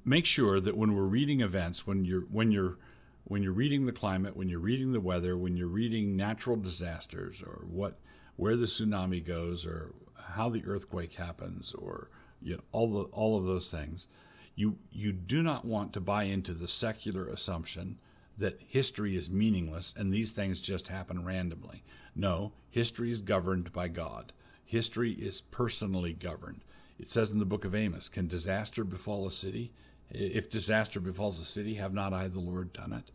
make 0.04 0.26
sure 0.26 0.60
that 0.60 0.76
when 0.76 0.94
we're 0.94 1.02
reading 1.02 1.40
events, 1.40 1.86
when 1.86 2.04
you're 2.04 2.22
when 2.22 2.50
you're 2.50 2.78
when 3.24 3.42
you're 3.42 3.52
reading 3.52 3.86
the 3.86 3.92
climate, 3.92 4.36
when 4.36 4.48
you're 4.48 4.58
reading 4.58 4.92
the 4.92 5.00
weather, 5.00 5.36
when 5.36 5.56
you're 5.56 5.66
reading 5.66 6.16
natural 6.16 6.56
disasters 6.56 7.42
or 7.42 7.64
what 7.66 7.98
where 8.36 8.56
the 8.56 8.66
tsunami 8.66 9.24
goes 9.24 9.64
or 9.64 9.94
how 10.34 10.48
the 10.48 10.64
earthquake 10.66 11.14
happens 11.14 11.72
or 11.74 12.08
you 12.42 12.54
know, 12.54 12.62
all 12.72 12.92
the, 12.92 13.02
all 13.10 13.38
of 13.38 13.44
those 13.44 13.70
things, 13.70 14.06
you 14.54 14.78
you 14.90 15.12
do 15.12 15.42
not 15.42 15.64
want 15.64 15.92
to 15.92 16.00
buy 16.00 16.24
into 16.24 16.52
the 16.52 16.68
secular 16.68 17.26
assumption 17.28 17.98
that 18.36 18.60
history 18.66 19.14
is 19.14 19.30
meaningless 19.30 19.94
and 19.96 20.12
these 20.12 20.32
things 20.32 20.60
just 20.60 20.88
happen 20.88 21.24
randomly. 21.24 21.84
No, 22.14 22.52
history 22.70 23.10
is 23.10 23.20
governed 23.20 23.72
by 23.72 23.88
God. 23.88 24.32
History 24.64 25.12
is 25.12 25.40
personally 25.40 26.12
governed. 26.12 26.62
It 26.98 27.08
says 27.08 27.30
in 27.30 27.38
the 27.38 27.44
book 27.44 27.64
of 27.64 27.74
Amos, 27.74 28.08
Can 28.08 28.26
disaster 28.26 28.84
befall 28.84 29.26
a 29.26 29.30
city? 29.30 29.72
If 30.10 30.50
disaster 30.50 31.00
befalls 31.00 31.40
a 31.40 31.44
city, 31.44 31.74
have 31.74 31.92
not 31.92 32.12
I, 32.12 32.28
the 32.28 32.40
Lord, 32.40 32.72
done 32.72 32.92
it? 32.92 33.10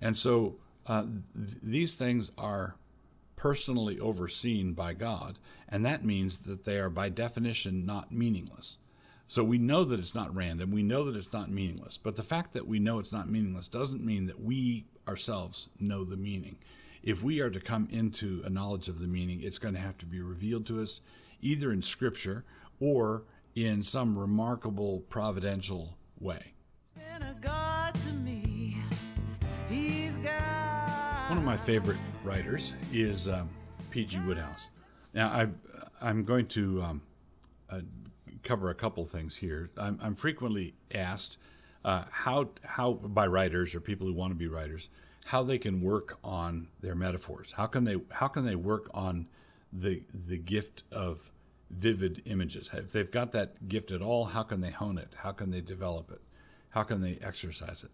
And 0.00 0.16
so 0.16 0.56
uh, 0.86 1.02
th- 1.02 1.58
these 1.62 1.94
things 1.94 2.30
are 2.36 2.76
personally 3.36 3.98
overseen 3.98 4.72
by 4.72 4.92
God, 4.94 5.38
and 5.68 5.84
that 5.84 6.04
means 6.04 6.40
that 6.40 6.64
they 6.64 6.78
are 6.78 6.90
by 6.90 7.08
definition 7.08 7.86
not 7.86 8.12
meaningless. 8.12 8.78
So 9.28 9.44
we 9.44 9.58
know 9.58 9.84
that 9.84 10.00
it's 10.00 10.14
not 10.14 10.34
random, 10.34 10.72
we 10.72 10.82
know 10.82 11.04
that 11.04 11.16
it's 11.16 11.32
not 11.32 11.50
meaningless, 11.50 11.96
but 11.96 12.16
the 12.16 12.22
fact 12.22 12.52
that 12.52 12.66
we 12.66 12.80
know 12.80 12.98
it's 12.98 13.12
not 13.12 13.30
meaningless 13.30 13.68
doesn't 13.68 14.04
mean 14.04 14.26
that 14.26 14.42
we 14.42 14.86
ourselves 15.06 15.68
know 15.78 16.04
the 16.04 16.16
meaning. 16.16 16.56
If 17.02 17.22
we 17.22 17.40
are 17.40 17.50
to 17.50 17.60
come 17.60 17.88
into 17.90 18.42
a 18.44 18.50
knowledge 18.50 18.88
of 18.88 18.98
the 18.98 19.06
meaning, 19.06 19.40
it's 19.42 19.58
going 19.58 19.74
to 19.74 19.80
have 19.80 19.96
to 19.98 20.06
be 20.06 20.20
revealed 20.20 20.66
to 20.66 20.82
us 20.82 21.00
either 21.40 21.72
in 21.72 21.80
Scripture 21.80 22.44
or 22.80 23.24
in 23.54 23.82
some 23.82 24.18
remarkable 24.18 25.00
providential 25.08 25.96
way. 26.18 26.54
One 31.28 31.38
of 31.38 31.44
my 31.44 31.56
favorite 31.56 31.98
writers 32.24 32.74
is 32.92 33.28
um, 33.28 33.48
P.G. 33.90 34.18
Wodehouse. 34.26 34.68
Now, 35.14 35.28
I, 35.28 35.48
I'm 36.00 36.24
going 36.24 36.46
to 36.48 36.82
um, 36.82 37.02
uh, 37.68 37.80
cover 38.42 38.70
a 38.70 38.74
couple 38.74 39.04
things 39.06 39.36
here. 39.36 39.70
I'm, 39.76 39.98
I'm 40.02 40.14
frequently 40.14 40.74
asked 40.92 41.38
uh, 41.84 42.04
how, 42.10 42.50
how 42.64 42.94
by 42.94 43.26
writers 43.26 43.74
or 43.74 43.80
people 43.80 44.06
who 44.06 44.12
want 44.12 44.32
to 44.32 44.36
be 44.36 44.48
writers, 44.48 44.88
how 45.26 45.42
they 45.42 45.58
can 45.58 45.80
work 45.80 46.18
on 46.24 46.68
their 46.80 46.94
metaphors. 46.94 47.52
How 47.52 47.66
can 47.66 47.84
they 47.84 47.96
how 48.10 48.28
can 48.28 48.44
they 48.44 48.56
work 48.56 48.90
on 48.92 49.28
the 49.72 50.02
the 50.12 50.38
gift 50.38 50.82
of 50.90 51.30
vivid 51.70 52.22
images? 52.24 52.70
If 52.72 52.92
they've 52.92 53.10
got 53.10 53.32
that 53.32 53.68
gift 53.68 53.90
at 53.90 54.02
all, 54.02 54.26
how 54.26 54.42
can 54.42 54.60
they 54.60 54.70
hone 54.70 54.98
it? 54.98 55.14
How 55.18 55.32
can 55.32 55.50
they 55.50 55.60
develop 55.60 56.10
it? 56.10 56.20
How 56.70 56.82
can 56.82 57.00
they 57.00 57.18
exercise 57.22 57.84
it? 57.84 57.90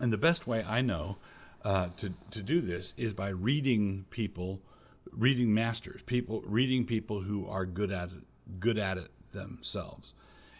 And 0.00 0.12
the 0.12 0.18
best 0.18 0.46
way 0.46 0.62
I 0.62 0.82
know 0.82 1.16
uh, 1.64 1.88
to 1.96 2.12
to 2.30 2.42
do 2.42 2.60
this 2.60 2.94
is 2.96 3.12
by 3.12 3.28
reading 3.28 4.04
people, 4.10 4.60
reading 5.10 5.52
masters, 5.52 6.02
people 6.02 6.42
reading 6.46 6.84
people 6.84 7.22
who 7.22 7.46
are 7.46 7.64
good 7.64 7.90
at 7.90 8.10
it, 8.10 8.60
good 8.60 8.78
at 8.78 8.98
it 8.98 9.10
themselves. 9.32 10.12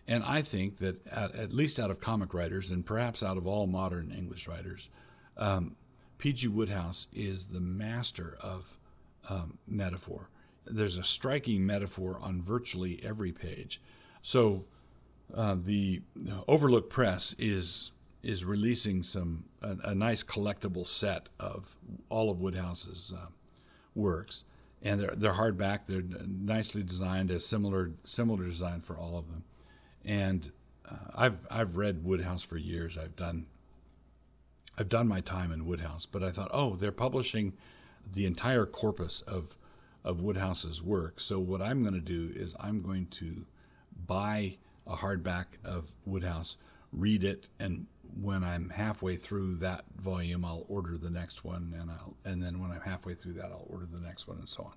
And 0.09 0.23
I 0.23 0.43
think 0.43 0.79
that 0.79 1.07
at, 1.09 1.35
at 1.35 1.53
least 1.53 1.81
out 1.81 1.91
of 1.91 2.01
comic 2.01 2.33
writers, 2.33 2.71
and 2.71 2.87
perhaps 2.87 3.23
out 3.23 3.37
of 3.37 3.47
all 3.47 3.67
modern 3.67 4.13
English 4.13 4.47
writers, 4.47 4.89
um, 5.37 5.77
P.G. 6.19 6.49
Wodehouse 6.49 7.09
is 7.13 7.49
the 7.49 7.61
master 7.61 8.39
of 8.41 8.79
um, 9.29 9.59
metaphor. 9.67 10.29
There's 10.67 10.99
a 10.99 11.05
striking 11.05 11.65
metaphor 11.67 12.19
on 12.21 12.43
virtually 12.43 13.01
every 13.03 13.33
page. 13.33 13.81
So 14.23 14.65
uh, 15.35 15.57
the 15.61 16.03
Overlook 16.47 16.91
Press 16.91 17.35
is 17.39 17.93
is 18.23 18.45
releasing 18.45 19.03
some 19.05 19.45
a, 19.63 19.77
a, 19.85 19.95
nice 19.95 20.25
collectible 20.25 20.85
set 20.85 21.29
of 21.39 21.77
all 22.09 22.29
of 22.29 22.39
Wodehouse's 22.39 23.13
uh, 23.17 23.27
works, 23.95 24.45
and 24.83 25.01
they're 25.01 25.15
they're 25.17 25.35
hardback. 25.35 25.81
They're 25.87 26.03
nicely 26.27 26.83
designed, 26.83 27.31
a 27.31 27.41
similar 27.41 27.93
similar 28.05 28.45
design 28.45 28.81
for 28.81 28.97
all 28.97 29.17
of 29.17 29.29
them. 29.29 29.45
And 30.05 30.51
uh, 30.89 30.95
I've 31.15 31.47
I've 31.51 31.77
read 31.77 32.05
Wodehouse 32.05 32.43
for 32.43 32.57
years. 32.57 32.99
I've 32.99 33.17
done 33.17 33.47
I've 34.79 34.89
done 34.89 35.09
my 35.09 35.21
time 35.21 35.53
in 35.53 35.67
Wodehouse, 35.67 36.07
but 36.07 36.23
I 36.23 36.31
thought, 36.31 36.51
oh, 36.53 36.77
they're 36.77 36.93
publishing 36.93 37.55
the 38.13 38.27
entire 38.27 38.67
corpus 38.67 39.23
of 39.23 39.57
of 40.07 40.19
Wodehouse's 40.19 40.83
work. 40.83 41.21
So 41.21 41.39
what 41.41 41.61
I'm 41.61 41.83
going 41.83 41.95
to 41.95 42.01
do 42.01 42.33
is 42.35 42.55
I'm 42.61 42.81
going 42.81 43.09
to 43.09 43.45
buy 44.07 44.57
a 44.87 44.97
hardback 44.97 45.47
of 45.65 45.91
Wodehouse, 46.07 46.57
read 46.93 47.25
it, 47.25 47.49
and 47.59 47.87
when 48.21 48.45
I'm 48.45 48.71
halfway 48.71 49.17
through 49.17 49.57
that 49.57 49.85
volume, 49.99 50.45
I'll 50.45 50.65
order 50.69 50.97
the 50.97 51.11
next 51.11 51.45
one, 51.45 51.75
and 51.79 51.91
I'll 51.91 52.15
and 52.25 52.41
then 52.41 52.61
when 52.61 52.71
I'm 52.71 52.81
halfway 52.81 53.15
through 53.15 53.35
that, 53.35 53.47
I'll 53.47 53.67
order 53.69 53.87
the 53.93 53.99
next 53.99 54.29
one, 54.29 54.39
and 54.39 54.49
so 54.49 54.63
on. 54.63 54.75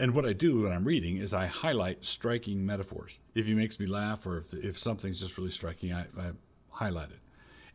And 0.00 0.14
what 0.14 0.26
I 0.26 0.32
do 0.32 0.62
when 0.62 0.72
I'm 0.72 0.84
reading 0.84 1.18
is 1.18 1.34
I 1.34 1.46
highlight 1.46 2.04
striking 2.04 2.64
metaphors. 2.64 3.18
If 3.34 3.46
he 3.46 3.54
makes 3.54 3.78
me 3.78 3.86
laugh, 3.86 4.26
or 4.26 4.38
if 4.38 4.54
if 4.54 4.78
something's 4.78 5.20
just 5.20 5.36
really 5.36 5.50
striking, 5.50 5.92
I, 5.92 6.06
I 6.18 6.30
highlight 6.70 7.10
it. 7.10 7.20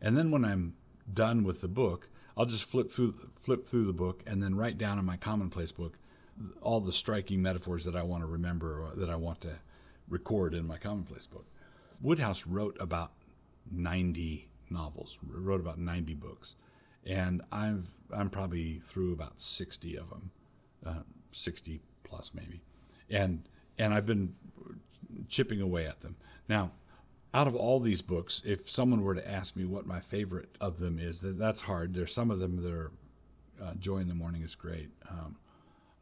And 0.00 0.16
then 0.16 0.32
when 0.32 0.44
I'm 0.44 0.74
done 1.12 1.44
with 1.44 1.60
the 1.60 1.68
book, 1.68 2.08
I'll 2.36 2.46
just 2.46 2.64
flip 2.64 2.90
through 2.90 3.14
flip 3.40 3.66
through 3.66 3.86
the 3.86 3.92
book 3.92 4.22
and 4.26 4.42
then 4.42 4.56
write 4.56 4.78
down 4.78 4.98
in 4.98 5.04
my 5.04 5.16
commonplace 5.16 5.70
book 5.70 5.96
all 6.60 6.80
the 6.80 6.92
striking 6.92 7.42
metaphors 7.42 7.84
that 7.84 7.96
I 7.96 8.02
want 8.02 8.22
to 8.22 8.26
remember 8.26 8.90
that 8.96 9.10
I 9.10 9.16
want 9.16 9.40
to 9.42 9.58
record 10.08 10.54
in 10.54 10.66
my 10.66 10.76
commonplace 10.76 11.26
book. 11.26 11.46
Wodehouse 12.00 12.46
wrote 12.46 12.76
about 12.80 13.12
90 13.70 14.48
novels, 14.70 15.18
wrote 15.22 15.60
about 15.60 15.78
90 15.78 16.14
books, 16.14 16.54
and 17.04 17.42
I've 17.50 17.88
I'm 18.12 18.30
probably 18.30 18.78
through 18.78 19.12
about 19.12 19.40
60 19.40 19.96
of 19.96 20.10
them, 20.10 20.30
uh, 20.84 21.02
60 21.32 21.80
plus 22.04 22.32
maybe, 22.34 22.62
and 23.08 23.48
and 23.78 23.94
I've 23.94 24.06
been 24.06 24.34
chipping 25.28 25.60
away 25.60 25.86
at 25.86 26.00
them. 26.00 26.16
Now, 26.48 26.72
out 27.34 27.46
of 27.46 27.54
all 27.54 27.80
these 27.80 28.02
books, 28.02 28.42
if 28.44 28.68
someone 28.68 29.02
were 29.02 29.14
to 29.14 29.30
ask 29.30 29.56
me 29.56 29.64
what 29.64 29.86
my 29.86 30.00
favorite 30.00 30.56
of 30.60 30.78
them 30.78 30.98
is, 30.98 31.20
that's 31.22 31.62
hard. 31.62 31.94
There's 31.94 32.12
some 32.12 32.30
of 32.30 32.38
them 32.38 32.62
that 32.62 32.72
are 32.72 32.92
uh, 33.62 33.74
Joy 33.78 33.98
in 33.98 34.08
the 34.08 34.14
Morning 34.14 34.42
is 34.42 34.54
great. 34.54 34.90
Um, 35.08 35.36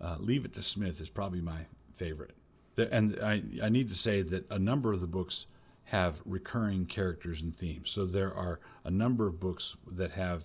uh, 0.01 0.17
Leave 0.19 0.45
It 0.45 0.55
to 0.55 0.63
Psmith 0.63 1.01
is 1.01 1.09
probably 1.09 1.41
my 1.41 1.67
favorite. 1.95 2.33
And 2.77 3.19
I, 3.23 3.43
I 3.63 3.69
need 3.69 3.91
to 3.91 3.95
say 3.99 4.23
that 4.23 4.51
a 4.51 4.59
number 4.59 4.93
of 4.93 5.01
the 5.01 5.07
books 5.07 5.47
have 5.85 6.23
recurring 6.25 6.87
characters 6.87 7.43
and 7.43 7.55
themes. 7.55 7.91
So 7.91 8.07
there 8.07 8.33
are 8.33 8.61
a 8.85 8.91
number 8.91 9.27
of 9.27 9.41
books 9.41 9.77
that 9.91 10.13
have 10.13 10.45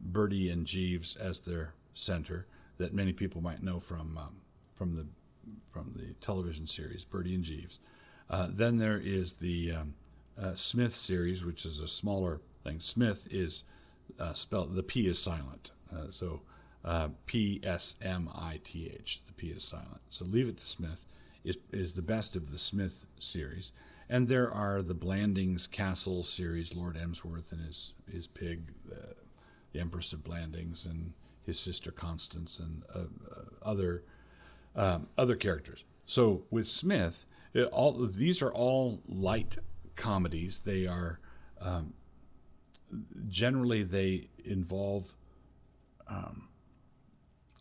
Bertie 0.00 0.48
and 0.48 0.66
Jeeves 0.66 1.16
as 1.16 1.40
their 1.40 1.74
center 1.94 2.46
that 2.78 2.94
many 2.94 3.12
people 3.12 3.40
might 3.40 3.62
know 3.62 3.80
from 3.80 4.16
um, 4.18 4.36
from 4.74 4.96
the 4.96 5.06
from 5.70 5.92
the 5.96 6.14
television 6.24 6.66
series 6.66 7.04
Bertie 7.04 7.34
and 7.34 7.44
Jeeves. 7.44 7.78
Uh, 8.30 8.48
then 8.50 8.78
there 8.78 8.98
is 8.98 9.34
the 9.34 9.72
um, 9.72 9.94
uh, 10.40 10.54
Psmith 10.54 10.94
series, 10.94 11.44
which 11.44 11.66
is 11.66 11.80
a 11.80 11.88
smaller 11.88 12.40
thing. 12.62 12.80
Psmith 12.80 13.28
is 13.30 13.64
uh, 14.18 14.32
spelled, 14.32 14.74
the 14.74 14.82
P 14.82 15.06
is 15.06 15.18
silent. 15.18 15.70
Uh, 15.92 16.10
so 16.10 16.40
uh, 16.84 17.08
P 17.26 17.60
S 17.64 17.96
M 18.02 18.28
I 18.34 18.60
T 18.62 18.92
H, 18.94 19.22
the 19.26 19.32
P 19.32 19.48
is 19.48 19.64
silent. 19.64 20.00
So 20.10 20.24
Leave 20.24 20.48
It 20.48 20.58
to 20.58 20.66
Psmith 20.66 21.06
is, 21.42 21.56
is 21.72 21.94
the 21.94 22.02
best 22.02 22.36
of 22.36 22.50
the 22.50 22.58
Psmith 22.58 23.06
series. 23.18 23.72
And 24.08 24.28
there 24.28 24.52
are 24.52 24.82
the 24.82 24.94
Blandings 24.94 25.66
Castle 25.66 26.22
series, 26.22 26.76
Lord 26.76 26.96
Emsworth 26.96 27.52
and 27.52 27.62
his, 27.66 27.94
his 28.10 28.26
pig, 28.26 28.72
the, 28.84 29.14
the 29.72 29.80
Empress 29.80 30.12
of 30.12 30.22
Blandings, 30.22 30.84
and 30.84 31.14
his 31.42 31.58
sister 31.58 31.90
Constance, 31.90 32.58
and 32.58 32.82
uh, 32.94 32.98
uh, 33.30 33.44
other, 33.62 34.02
um, 34.76 35.08
other 35.16 35.36
characters. 35.36 35.84
So 36.04 36.44
with 36.50 36.68
Psmith, 36.68 37.24
it, 37.54 37.64
all 37.72 37.92
these 38.06 38.42
are 38.42 38.52
all 38.52 39.00
light 39.08 39.56
comedies. 39.96 40.60
They 40.60 40.86
are 40.86 41.18
um, 41.60 41.94
generally 43.28 43.82
they 43.82 44.28
involve. 44.44 45.14
Um, 46.06 46.48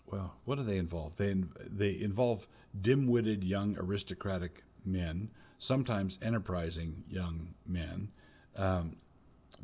well, 0.06 0.36
what 0.46 0.58
do 0.58 0.64
they 0.64 0.78
involve? 0.78 1.18
They 1.18 1.36
they 1.66 2.00
involve 2.00 2.48
dim-witted 2.80 3.44
young 3.44 3.78
aristocratic 3.78 4.64
men, 4.86 5.30
sometimes 5.58 6.20
enterprising 6.22 7.04
young 7.10 7.54
men, 7.66 8.12
um, 8.56 8.98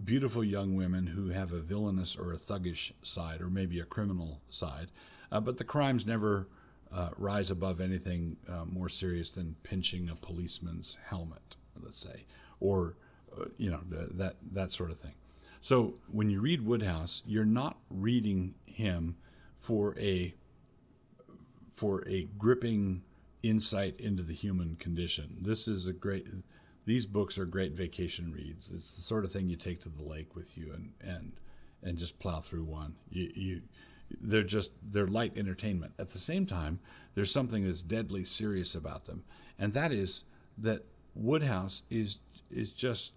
beautiful 0.03 0.43
young 0.43 0.75
women 0.75 1.07
who 1.07 1.29
have 1.29 1.51
a 1.51 1.59
villainous 1.59 2.15
or 2.15 2.33
a 2.33 2.37
thuggish 2.37 2.91
side, 3.01 3.41
or 3.41 3.49
maybe 3.49 3.79
a 3.79 3.85
criminal 3.85 4.41
side, 4.49 4.91
uh, 5.31 5.39
but 5.39 5.57
the 5.57 5.63
crimes 5.63 6.05
never 6.05 6.47
uh, 6.91 7.09
rise 7.17 7.51
above 7.51 7.79
anything 7.79 8.37
uh, 8.47 8.65
more 8.65 8.89
serious 8.89 9.29
than 9.29 9.55
pinching 9.63 10.09
a 10.09 10.15
policeman's 10.15 10.97
helmet, 11.09 11.55
let's 11.81 11.99
say, 11.99 12.25
or 12.59 12.95
uh, 13.39 13.45
you 13.57 13.69
know 13.69 13.81
that 13.89 14.35
that 14.51 14.71
sort 14.71 14.91
of 14.91 14.99
thing. 14.99 15.13
So 15.61 15.95
when 16.09 16.29
you 16.29 16.39
read 16.39 16.65
Wodehouse, 16.65 17.21
you're 17.25 17.45
not 17.45 17.77
reading 17.89 18.55
him 18.65 19.17
for 19.59 19.97
a 19.99 20.33
for 21.71 22.07
a 22.07 22.27
gripping 22.37 23.03
insight 23.41 23.99
into 23.99 24.23
the 24.23 24.33
human 24.33 24.75
condition. 24.75 25.37
This 25.41 25.67
is 25.67 25.87
a 25.87 25.93
great. 25.93 26.27
These 26.85 27.05
books 27.05 27.37
are 27.37 27.45
great 27.45 27.73
vacation 27.73 28.31
reads. 28.31 28.71
It's 28.71 28.95
the 28.95 29.01
sort 29.01 29.23
of 29.23 29.31
thing 29.31 29.49
you 29.49 29.55
take 29.55 29.81
to 29.81 29.89
the 29.89 30.03
lake 30.03 30.35
with 30.35 30.57
you 30.57 30.73
and 30.73 30.91
and 31.01 31.33
and 31.83 31.97
just 31.97 32.19
plow 32.19 32.41
through 32.41 32.65
one. 32.65 32.95
You, 33.09 33.31
you 33.35 33.61
they're 34.21 34.43
just 34.43 34.71
they're 34.81 35.07
light 35.07 35.37
entertainment. 35.37 35.93
At 35.99 36.09
the 36.09 36.19
same 36.19 36.45
time, 36.45 36.79
there's 37.13 37.31
something 37.31 37.65
that's 37.65 37.81
deadly 37.81 38.25
serious 38.25 38.75
about 38.75 39.05
them, 39.05 39.23
and 39.57 39.73
that 39.73 39.91
is 39.91 40.23
that 40.57 40.83
Wodehouse 41.15 41.83
is 41.89 42.17
is 42.49 42.71
just 42.71 43.13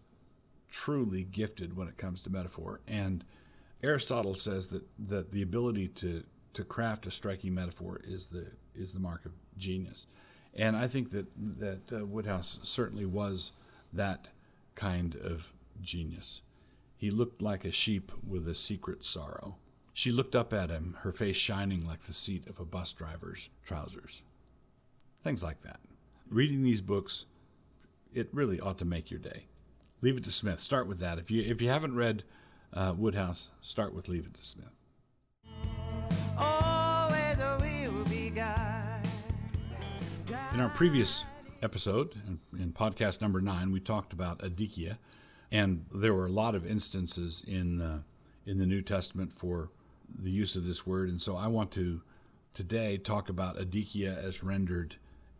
truly 0.72 1.22
gifted 1.24 1.76
when 1.76 1.88
it 1.88 1.96
comes 1.96 2.22
to 2.22 2.30
metaphor. 2.30 2.80
And 2.88 3.24
Aristotle 3.82 4.34
says 4.34 4.68
that, 4.68 4.82
that 5.08 5.30
the 5.32 5.42
ability 5.42 5.88
to, 5.88 6.24
to 6.54 6.64
craft 6.64 7.06
a 7.06 7.10
striking 7.10 7.54
metaphor 7.54 8.00
is 8.04 8.28
the 8.28 8.46
is 8.74 8.92
the 8.92 9.00
mark 9.00 9.24
of 9.24 9.32
genius, 9.56 10.06
and 10.54 10.76
I 10.76 10.88
think 10.88 11.10
that 11.12 11.26
that 11.58 11.92
uh, 11.92 12.06
Wodehouse 12.06 12.58
certainly 12.62 13.06
was 13.06 13.52
that 13.92 14.30
kind 14.74 15.14
of 15.16 15.52
genius. 15.80 16.42
He 16.96 17.10
looked 17.10 17.42
like 17.42 17.64
a 17.64 17.72
sheep 17.72 18.12
with 18.26 18.46
a 18.46 18.54
secret 18.54 19.02
sorrow. 19.04 19.56
She 19.92 20.12
looked 20.12 20.34
up 20.34 20.52
at 20.52 20.70
him, 20.70 20.96
her 21.00 21.12
face 21.12 21.36
shining 21.36 21.86
like 21.86 22.02
the 22.02 22.14
seat 22.14 22.46
of 22.46 22.58
a 22.58 22.64
bus 22.64 22.92
driver's 22.92 23.50
trousers. 23.64 24.22
Things 25.22 25.42
like 25.42 25.62
that. 25.62 25.80
Reading 26.30 26.62
these 26.62 26.80
books, 26.80 27.26
it 28.14 28.28
really 28.32 28.60
ought 28.60 28.78
to 28.78 28.84
make 28.84 29.10
your 29.10 29.20
day. 29.20 29.46
Leave 30.00 30.16
it 30.16 30.24
to 30.24 30.32
Psmith. 30.32 30.60
Start 30.60 30.86
with 30.86 30.98
that. 31.00 31.18
If 31.18 31.30
you 31.30 31.42
if 31.42 31.60
you 31.60 31.68
haven't 31.68 31.96
read 31.96 32.24
uh, 32.72 32.94
Wodehouse, 32.94 33.50
start 33.60 33.94
with 33.94 34.08
Leave 34.08 34.26
It 34.26 34.34
to 34.34 34.44
Psmith. 34.44 34.72
Our 40.62 40.68
previous 40.68 41.24
episode, 41.60 42.14
in 42.56 42.72
podcast 42.72 43.20
number 43.20 43.40
nine, 43.40 43.72
we 43.72 43.80
talked 43.80 44.12
about 44.12 44.38
adikia, 44.38 44.96
and 45.50 45.84
there 45.92 46.14
were 46.14 46.26
a 46.26 46.30
lot 46.30 46.54
of 46.54 46.64
instances 46.64 47.42
in 47.48 47.78
the, 47.78 48.04
in 48.46 48.58
the 48.58 48.66
New 48.66 48.80
Testament 48.80 49.34
for 49.34 49.70
the 50.16 50.30
use 50.30 50.54
of 50.54 50.64
this 50.64 50.86
word, 50.86 51.08
and 51.08 51.20
so 51.20 51.34
I 51.34 51.48
want 51.48 51.72
to 51.72 52.00
today 52.54 52.96
talk 52.96 53.28
about 53.28 53.58
adikia 53.58 54.16
as 54.16 54.44
rendered 54.44 54.94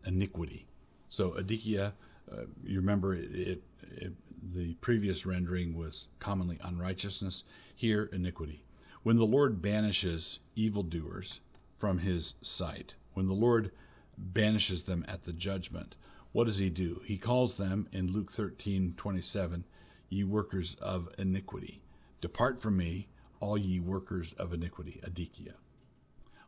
iniquity. 0.05 0.67
So 1.07 1.29
adikia, 1.31 1.93
uh, 2.29 2.41
you 2.61 2.81
remember 2.81 3.15
it, 3.15 3.33
it, 3.33 3.63
it, 3.81 4.13
the 4.53 4.73
previous 4.81 5.25
rendering 5.25 5.77
was 5.77 6.07
commonly 6.19 6.59
unrighteousness. 6.61 7.45
Here, 7.73 8.09
iniquity. 8.11 8.65
When 9.03 9.15
the 9.15 9.25
Lord 9.25 9.61
banishes 9.61 10.39
evildoers 10.53 11.39
from 11.77 11.99
His 11.99 12.33
sight, 12.41 12.95
when 13.13 13.29
the 13.29 13.33
Lord 13.33 13.71
banishes 14.17 14.83
them 14.83 15.05
at 15.07 15.23
the 15.23 15.33
judgment, 15.33 15.95
what 16.31 16.45
does 16.45 16.59
He 16.59 16.69
do? 16.69 17.01
He 17.05 17.17
calls 17.17 17.55
them 17.55 17.87
in 17.91 18.11
Luke 18.11 18.31
thirteen 18.31 18.93
twenty 18.97 19.21
seven, 19.21 19.65
"Ye 20.09 20.23
workers 20.23 20.75
of 20.75 21.09
iniquity, 21.17 21.81
depart 22.21 22.59
from 22.59 22.77
me, 22.77 23.07
all 23.39 23.57
ye 23.57 23.79
workers 23.79 24.33
of 24.33 24.53
iniquity." 24.53 24.99
Adikia. 25.03 25.55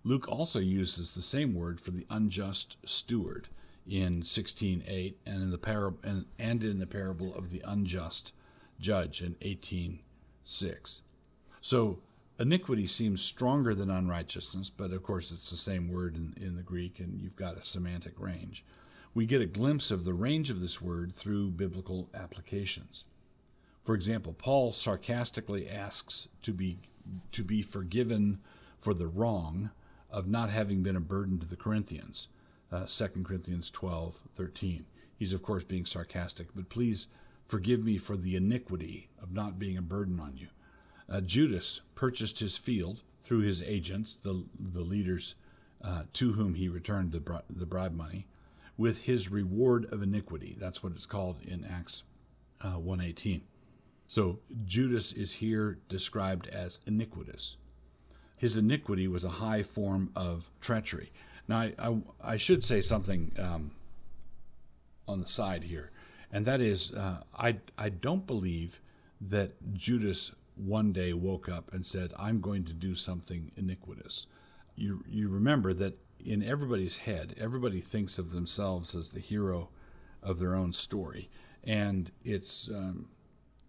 Luke 0.04 0.28
also 0.28 0.60
uses 0.60 1.16
the 1.16 1.22
same 1.22 1.54
word 1.54 1.82
for 1.82 1.92
the 1.92 2.06
unjust 2.10 2.78
steward 2.86 3.50
in 3.88 4.22
16:8 4.24 5.16
and 5.26 5.42
in 5.42 5.52
the 5.52 5.58
parable 5.58 6.00
and, 6.04 6.26
and 6.40 6.64
in 6.64 6.80
the 6.80 6.88
parable 6.88 7.34
of 7.36 7.50
the 7.50 7.62
unjust 7.66 8.34
judge 8.80 9.22
in 9.22 9.36
18:6. 9.42 11.02
So 11.62 12.02
iniquity 12.40 12.88
seems 12.88 13.22
stronger 13.22 13.74
than 13.74 13.90
unrighteousness, 13.90 14.70
but 14.70 14.92
of 14.92 15.04
course 15.04 15.32
it's 15.32 15.50
the 15.50 15.58
same 15.58 15.90
word 15.90 16.16
in, 16.16 16.34
in 16.42 16.56
the 16.56 16.64
Greek 16.64 17.00
and 17.00 17.22
you've 17.22 17.36
got 17.36 17.58
a 17.58 17.64
semantic 17.64 18.20
range. 18.20 18.64
We 19.14 19.26
get 19.26 19.42
a 19.42 19.46
glimpse 19.46 19.92
of 19.92 20.04
the 20.04 20.14
range 20.14 20.50
of 20.50 20.60
this 20.60 20.82
word 20.82 21.14
through 21.16 21.52
biblical 21.52 22.10
applications. 22.14 23.06
For 23.84 23.96
example, 23.96 24.34
Paul 24.34 24.74
sarcastically 24.74 25.70
asks 25.70 26.28
to 26.42 26.52
be 26.52 26.80
to 27.32 27.44
be 27.44 27.62
forgiven 27.62 28.40
for 28.80 28.94
the 28.94 29.08
wrong 29.08 29.70
of 30.10 30.28
not 30.28 30.50
having 30.50 30.82
been 30.82 30.96
a 30.96 31.02
burden 31.02 31.40
to 31.40 31.46
the 31.46 31.56
Corinthians. 31.56 32.28
Uh, 32.72 32.86
2 32.86 33.08
Corinthians 33.24 33.70
12, 33.70 34.22
13. 34.36 34.86
He's, 35.16 35.34
of 35.34 35.44
course, 35.44 35.64
being 35.64 35.86
sarcastic, 35.86 36.48
but 36.56 36.68
please 36.68 37.08
forgive 37.48 37.84
me 37.84 37.98
for 37.98 38.18
the 38.18 38.36
iniquity 38.36 39.10
of 39.22 39.32
not 39.32 39.60
being 39.60 39.78
a 39.78 39.84
burden 39.84 40.20
on 40.20 40.36
you. 40.36 40.48
Uh, 41.10 41.22
Judas 41.22 41.82
purchased 41.94 42.40
his 42.40 42.58
field 42.58 43.02
through 43.24 43.42
his 43.42 43.62
agents, 43.62 44.18
the, 44.24 44.46
the 44.60 44.82
leaders 44.82 45.36
uh, 45.84 46.04
to 46.14 46.34
whom 46.34 46.56
he 46.56 46.68
returned 46.68 47.12
the, 47.12 47.20
bri- 47.20 47.40
the 47.50 47.66
bribe 47.66 47.94
money, 47.94 48.28
with 48.78 49.04
his 49.04 49.30
reward 49.30 49.92
of 49.92 50.02
iniquity. 50.02 50.56
That's 50.60 50.84
what 50.84 50.94
it's 50.94 51.06
called 51.06 51.42
in 51.46 51.66
Acts 51.66 52.04
uh, 52.62 52.80
118. 52.80 53.42
So 54.08 54.40
Judas 54.66 55.14
is 55.14 55.34
here 55.34 55.80
described 55.90 56.48
as 56.48 56.80
iniquitous 56.86 57.58
his 58.38 58.58
iniquity 58.58 59.08
was 59.08 59.24
a 59.24 59.30
high 59.30 59.64
form 59.64 60.12
of 60.16 60.50
treachery. 60.62 61.12
Now, 61.48 61.60
I, 61.60 61.74
I, 61.80 61.98
I 62.22 62.38
should 62.38 62.64
say 62.64 62.82
something 62.82 63.32
um, 63.40 63.72
on 65.08 65.22
the 65.22 65.28
side 65.28 65.64
here, 65.64 65.92
and 66.32 66.46
that 66.46 66.60
is 66.60 66.92
uh, 66.92 67.24
I, 67.38 67.58
I 67.78 67.90
don't 67.90 68.28
believe 68.28 68.82
that 69.22 69.74
Judas 69.74 70.32
one 70.56 70.92
day 70.92 71.14
woke 71.14 71.50
up 71.50 71.74
and 71.74 71.86
said, 71.86 72.14
I'm 72.18 72.42
going 72.42 72.66
to 72.66 72.74
do 72.74 72.96
something 72.96 73.52
iniquitous. 73.56 74.28
You, 74.76 75.04
you 75.08 75.30
remember 75.30 75.74
that 75.76 75.98
in 76.24 76.44
everybody's 76.44 76.98
head, 76.98 77.36
everybody 77.38 77.82
thinks 77.82 78.18
of 78.18 78.32
themselves 78.32 78.96
as 78.96 79.12
the 79.12 79.20
hero 79.20 79.70
of 80.24 80.40
their 80.40 80.56
own 80.56 80.74
story. 80.74 81.30
And 81.64 82.12
it's, 82.24 82.70
um, 82.70 83.08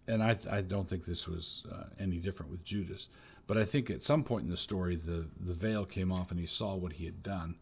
and 0.07 0.23
I, 0.23 0.37
I 0.49 0.61
don't 0.61 0.89
think 0.89 1.05
this 1.05 1.27
was 1.27 1.65
uh, 1.71 1.85
any 1.99 2.17
different 2.17 2.51
with 2.51 2.63
Judas. 2.63 3.09
But 3.45 3.57
I 3.57 3.63
think 3.63 3.89
at 3.89 4.03
some 4.03 4.23
point 4.23 4.45
in 4.45 4.49
the 4.49 4.57
story, 4.57 4.95
the, 4.95 5.27
the 5.39 5.53
veil 5.53 5.85
came 5.85 6.11
off 6.11 6.31
and 6.31 6.39
he 6.39 6.45
saw 6.45 6.75
what 6.75 6.93
he 6.93 7.05
had 7.05 7.23
done. 7.23 7.55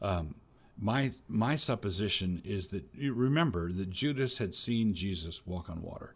Um, 0.00 0.34
my 0.80 1.10
my 1.26 1.56
supposition 1.56 2.40
is 2.44 2.68
that 2.68 2.84
you 2.94 3.12
remember 3.12 3.72
that 3.72 3.90
Judas 3.90 4.38
had 4.38 4.54
seen 4.54 4.94
Jesus 4.94 5.46
walk 5.46 5.68
on 5.68 5.82
water. 5.82 6.14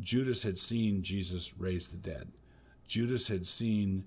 Judas 0.00 0.42
had 0.42 0.58
seen 0.58 1.02
Jesus 1.02 1.56
raise 1.58 1.88
the 1.88 1.96
dead. 1.96 2.32
Judas 2.86 3.28
had 3.28 3.46
seen 3.46 4.04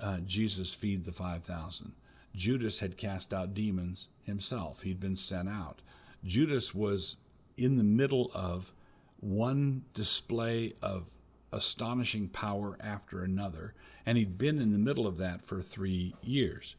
uh, 0.00 0.18
Jesus 0.18 0.74
feed 0.74 1.04
the 1.04 1.12
5,000. 1.12 1.92
Judas 2.34 2.80
had 2.80 2.96
cast 2.96 3.32
out 3.32 3.54
demons 3.54 4.08
himself. 4.22 4.82
He'd 4.82 5.00
been 5.00 5.16
sent 5.16 5.48
out. 5.48 5.82
Judas 6.24 6.74
was 6.74 7.16
in 7.56 7.76
the 7.76 7.84
middle 7.84 8.30
of 8.34 8.72
one 9.20 9.84
display 9.94 10.74
of 10.82 11.04
astonishing 11.52 12.28
power 12.28 12.76
after 12.80 13.22
another, 13.22 13.74
and 14.04 14.18
he'd 14.18 14.36
been 14.36 14.58
in 14.58 14.72
the 14.72 14.78
middle 14.78 15.06
of 15.06 15.18
that 15.18 15.42
for 15.42 15.62
three 15.62 16.14
years. 16.22 16.74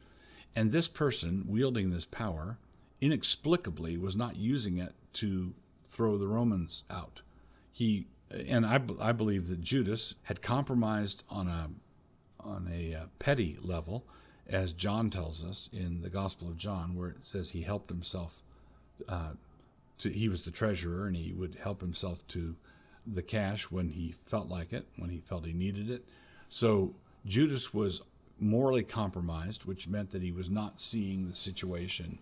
And 0.56 0.72
this 0.72 0.88
person 0.88 1.46
wielding 1.48 1.90
this 1.92 2.06
power 2.06 2.58
inexplicably 3.02 3.98
was 3.98 4.16
not 4.16 4.36
using 4.36 4.78
it 4.78 4.94
to 5.14 5.54
throw 5.86 6.18
the 6.18 6.28
Romans 6.28 6.84
out. 6.90 7.22
He 7.72 8.08
and 8.32 8.66
I, 8.66 8.82
I 9.00 9.12
believe 9.12 9.48
that 9.48 9.62
Judas 9.62 10.16
had 10.24 10.42
compromised 10.42 11.24
on 11.30 11.48
a 11.48 11.70
on 12.40 12.70
a 12.72 12.94
uh, 12.94 13.06
petty 13.18 13.58
level, 13.62 14.06
as 14.48 14.72
John 14.72 15.10
tells 15.10 15.44
us 15.44 15.68
in 15.74 16.02
the 16.02 16.10
Gospel 16.10 16.48
of 16.48 16.58
John, 16.58 16.96
where 16.96 17.10
it 17.10 17.26
says 17.26 17.52
he 17.52 17.62
helped 17.62 17.90
himself. 17.90 18.44
Uh, 19.10 19.32
to, 19.98 20.10
he 20.10 20.30
was 20.30 20.44
the 20.44 20.52
treasurer, 20.52 21.08
and 21.08 21.16
he 21.16 21.34
would 21.34 21.56
help 21.56 21.82
himself 21.82 22.26
to 22.28 22.56
the 23.08 23.22
cash 23.22 23.72
when 23.72 23.90
he 23.90 24.14
felt 24.26 24.48
like 24.48 24.74
it, 24.74 24.86
when 24.98 25.10
he 25.10 25.20
felt 25.20 25.46
he 25.46 25.54
needed 25.54 25.90
it. 25.90 26.06
So 26.50 26.94
Judas 27.26 27.74
was 27.74 28.02
morally 28.40 28.84
compromised, 28.84 29.66
which 29.66 29.88
meant 29.88 30.12
that 30.12 30.22
he 30.22 30.32
was 30.32 30.50
not 30.50 30.82
seeing 30.82 31.28
the 31.28 31.36
situation 31.36 32.20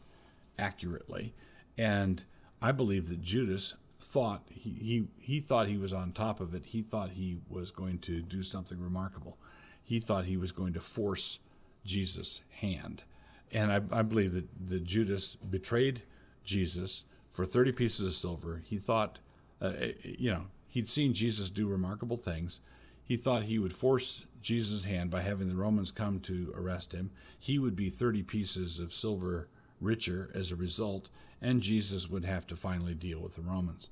accurately. 0.58 1.34
And 1.78 2.24
I 2.62 2.72
believe 2.72 3.10
that 3.10 3.22
Judas 3.22 3.76
thought 4.04 4.44
he, 4.50 4.70
he, 4.70 5.08
he 5.18 5.40
thought 5.40 5.68
he 5.68 5.78
was 5.78 5.94
on 5.94 6.12
top 6.12 6.40
of 6.40 6.54
it. 6.54 6.66
He 6.68 6.82
thought 6.82 7.12
he 7.12 7.38
was 7.50 7.72
going 7.72 8.00
to 8.00 8.22
do 8.22 8.44
something 8.44 8.80
remarkable. 8.80 9.38
He 9.84 10.00
thought 10.00 10.26
he 10.26 10.38
was 10.38 10.52
going 10.52 10.74
to 10.74 10.82
force 10.82 11.40
Jesus' 11.86 12.42
hand. 12.60 13.04
And 13.52 13.72
I, 13.72 13.82
I 13.92 14.02
believe 14.02 14.34
that, 14.34 14.48
that 14.70 14.84
Judas 14.84 15.36
betrayed 15.36 16.04
Jesus 16.44 17.06
for 17.32 17.46
30 17.46 17.72
pieces 17.72 18.06
of 18.06 18.14
silver. 18.14 18.62
He 18.66 18.78
thought, 18.78 19.20
uh, 19.62 19.74
you 20.04 20.32
know, 20.32 20.46
He'd 20.74 20.90
seen 20.90 21.14
Jesus 21.14 21.52
do 21.52 21.68
remarkable 21.68 22.18
things. 22.18 22.60
He 23.04 23.16
thought 23.16 23.44
he 23.44 23.60
would 23.60 23.76
force 23.76 24.26
Jesus' 24.42 24.86
hand 24.86 25.12
by 25.12 25.22
having 25.22 25.48
the 25.48 25.56
Romans 25.56 25.92
come 25.92 26.20
to 26.22 26.52
arrest 26.58 26.94
him. 26.94 27.12
He 27.40 27.60
would 27.60 27.76
be 27.76 27.92
30 27.92 28.24
pieces 28.24 28.80
of 28.80 28.92
silver 28.92 29.50
richer 29.84 30.30
as 30.34 30.52
a 30.52 30.56
result, 30.56 31.10
and 31.42 31.62
Jesus 31.62 32.10
would 32.10 32.26
have 32.26 32.48
to 32.48 32.56
finally 32.56 32.94
deal 32.94 33.20
with 33.20 33.36
the 33.36 33.42
Romans. 33.42 33.90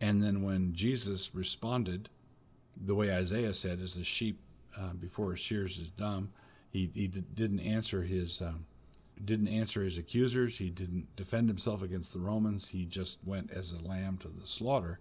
And 0.00 0.22
then 0.22 0.42
when 0.42 0.74
Jesus 0.74 1.34
responded, 1.34 2.08
the 2.76 2.94
way 2.94 3.12
Isaiah 3.12 3.54
said, 3.54 3.80
as 3.80 3.94
the 3.94 4.04
sheep 4.04 4.38
uh, 4.76 4.92
before 4.92 5.32
his 5.32 5.40
shears 5.40 5.78
is 5.78 5.90
dumb, 5.90 6.30
he, 6.70 6.90
he 6.94 7.06
d- 7.06 7.24
didn't 7.34 7.60
answer 7.60 8.02
his 8.02 8.40
um, 8.42 8.66
didn't 9.24 9.48
answer 9.48 9.82
his 9.82 9.98
accusers. 9.98 10.58
He 10.58 10.70
didn't 10.70 11.16
defend 11.16 11.48
himself 11.48 11.82
against 11.82 12.12
the 12.12 12.20
Romans. 12.20 12.68
He 12.68 12.84
just 12.84 13.18
went 13.24 13.50
as 13.50 13.72
a 13.72 13.84
lamb 13.84 14.18
to 14.18 14.28
the 14.28 14.46
slaughter. 14.46 15.00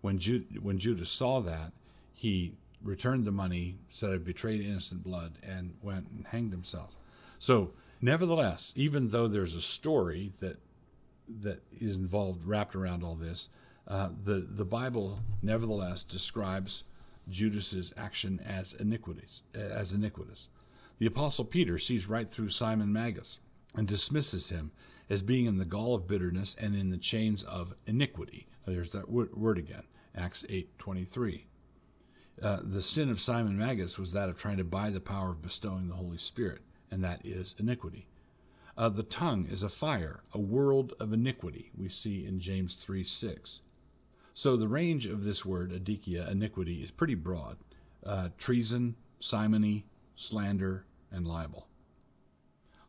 When, 0.00 0.18
Ju- 0.18 0.46
when 0.62 0.78
Judas 0.78 1.10
saw 1.10 1.40
that, 1.40 1.72
he 2.14 2.54
returned 2.82 3.26
the 3.26 3.30
money, 3.30 3.76
said, 3.90 4.10
I've 4.10 4.24
betrayed 4.24 4.64
innocent 4.64 5.02
blood, 5.02 5.38
and 5.42 5.74
went 5.82 6.06
and 6.08 6.26
hanged 6.26 6.52
himself. 6.52 6.96
So, 7.38 7.72
nevertheless, 8.00 8.72
even 8.76 9.08
though 9.10 9.28
there's 9.28 9.54
a 9.54 9.60
story 9.60 10.32
that 10.40 10.58
that 11.40 11.62
is 11.78 11.94
involved, 11.94 12.44
wrapped 12.46 12.74
around 12.74 13.04
all 13.04 13.14
this, 13.14 13.48
uh, 13.86 14.08
the 14.24 14.46
the 14.48 14.64
Bible 14.64 15.20
nevertheless 15.42 16.02
describes 16.02 16.84
Judas's 17.28 17.92
action 17.96 18.40
as 18.46 18.72
iniquities, 18.74 19.42
as 19.54 19.92
iniquitous. 19.92 20.48
The 20.98 21.06
apostle 21.06 21.44
Peter 21.44 21.78
sees 21.78 22.08
right 22.08 22.28
through 22.28 22.48
Simon 22.48 22.92
Magus 22.92 23.38
and 23.76 23.86
dismisses 23.86 24.48
him 24.48 24.72
as 25.08 25.22
being 25.22 25.46
in 25.46 25.58
the 25.58 25.64
gall 25.64 25.94
of 25.94 26.06
bitterness 26.06 26.56
and 26.58 26.74
in 26.74 26.90
the 26.90 26.98
chains 26.98 27.42
of 27.44 27.74
iniquity. 27.86 28.46
There's 28.66 28.92
that 28.92 29.10
word 29.10 29.58
again, 29.58 29.84
Acts 30.14 30.44
8:23. 30.48 31.46
Uh, 32.42 32.60
the 32.62 32.82
sin 32.82 33.10
of 33.10 33.20
Simon 33.20 33.58
Magus 33.58 33.98
was 33.98 34.12
that 34.12 34.28
of 34.28 34.36
trying 34.36 34.58
to 34.58 34.64
buy 34.64 34.90
the 34.90 35.00
power 35.00 35.30
of 35.30 35.42
bestowing 35.42 35.88
the 35.88 35.94
Holy 35.94 36.18
Spirit, 36.18 36.60
and 36.90 37.02
that 37.04 37.24
is 37.24 37.54
iniquity. 37.58 38.06
Uh, 38.76 38.88
the 38.88 39.02
tongue 39.02 39.46
is 39.50 39.62
a 39.62 39.68
fire, 39.68 40.20
a 40.32 40.38
world 40.38 40.94
of 41.00 41.12
iniquity, 41.12 41.70
we 41.76 41.88
see 41.88 42.24
in 42.24 42.38
James 42.38 42.76
3 42.76 43.02
6. 43.02 43.62
So 44.34 44.56
the 44.56 44.68
range 44.68 45.06
of 45.06 45.24
this 45.24 45.44
word, 45.44 45.72
adikia, 45.72 46.30
iniquity, 46.30 46.82
is 46.82 46.92
pretty 46.92 47.16
broad 47.16 47.56
uh, 48.06 48.28
treason, 48.38 48.94
simony, 49.18 49.86
slander, 50.14 50.84
and 51.10 51.26
libel. 51.26 51.66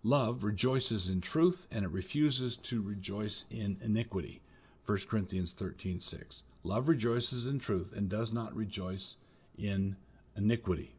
Love 0.04 0.44
rejoices 0.44 1.10
in 1.10 1.22
truth 1.22 1.68
and 1.72 1.84
it 1.84 1.92
refuses 1.92 2.56
to 2.56 2.82
rejoice 2.82 3.46
in 3.50 3.78
iniquity. 3.84 4.42
1 4.86 4.98
Corinthians 5.10 5.54
13 5.54 6.00
6. 6.00 6.44
Love 6.64 6.88
rejoices 6.88 7.46
in 7.46 7.60
truth 7.60 7.94
and 7.96 8.08
does 8.08 8.32
not 8.32 8.56
rejoice 8.56 9.16
in 9.58 9.96
iniquity. 10.36 10.96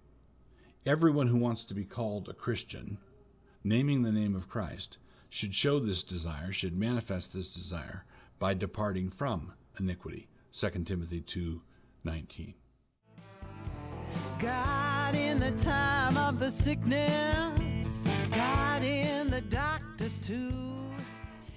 Everyone 0.87 1.27
who 1.27 1.37
wants 1.37 1.65
to 1.65 1.75
be 1.75 1.85
called 1.85 2.27
a 2.31 2.33
Christian, 2.33 2.97
naming 3.63 4.01
the 4.01 4.11
name 4.11 4.35
of 4.35 4.49
Christ, 4.49 4.97
should 5.29 5.55
show 5.55 5.79
this 5.79 6.03
desire, 6.03 6.53
should 6.53 6.75
manifest 6.75 7.35
this 7.35 7.53
desire 7.53 8.07
by 8.39 8.55
departing 8.55 9.11
from 9.11 9.53
iniquity. 9.79 10.27
2 10.53 10.87
Timothy 10.87 11.21
2:19. 11.21 12.55
God 14.39 15.15
in 15.15 15.39
the 15.39 15.51
time 15.51 16.17
of 16.17 16.41
the 16.41 16.51
sickness, 16.51 18.03
God 18.33 18.83
in 18.83 19.29
the 19.29 19.43
doctor 19.43 20.09
too. 20.23 20.95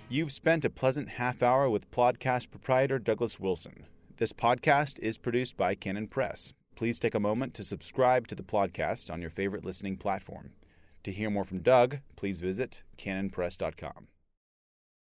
You've 0.09 0.33
spent 0.33 0.65
a 0.65 0.69
pleasant 0.69 1.07
half 1.11 1.41
hour 1.41 1.69
with 1.69 1.89
podcast 1.91 2.51
proprietor 2.51 2.99
Douglas 2.99 3.39
Wilson. 3.39 3.85
This 4.17 4.33
podcast 4.33 4.99
is 4.99 5.17
produced 5.17 5.55
by 5.55 5.75
Canon 5.75 6.09
Press. 6.09 6.53
Please 6.75 6.99
take 6.99 7.15
a 7.15 7.19
moment 7.19 7.53
to 7.55 7.63
subscribe 7.63 8.27
to 8.27 8.35
the 8.35 8.43
podcast 8.43 9.11
on 9.11 9.21
your 9.21 9.29
favorite 9.29 9.65
listening 9.65 9.97
platform. 9.97 10.51
To 11.03 11.11
hear 11.11 11.29
more 11.29 11.45
from 11.45 11.59
Doug, 11.59 11.99
please 12.15 12.39
visit 12.39 12.83
canonpress.com. 12.97 14.07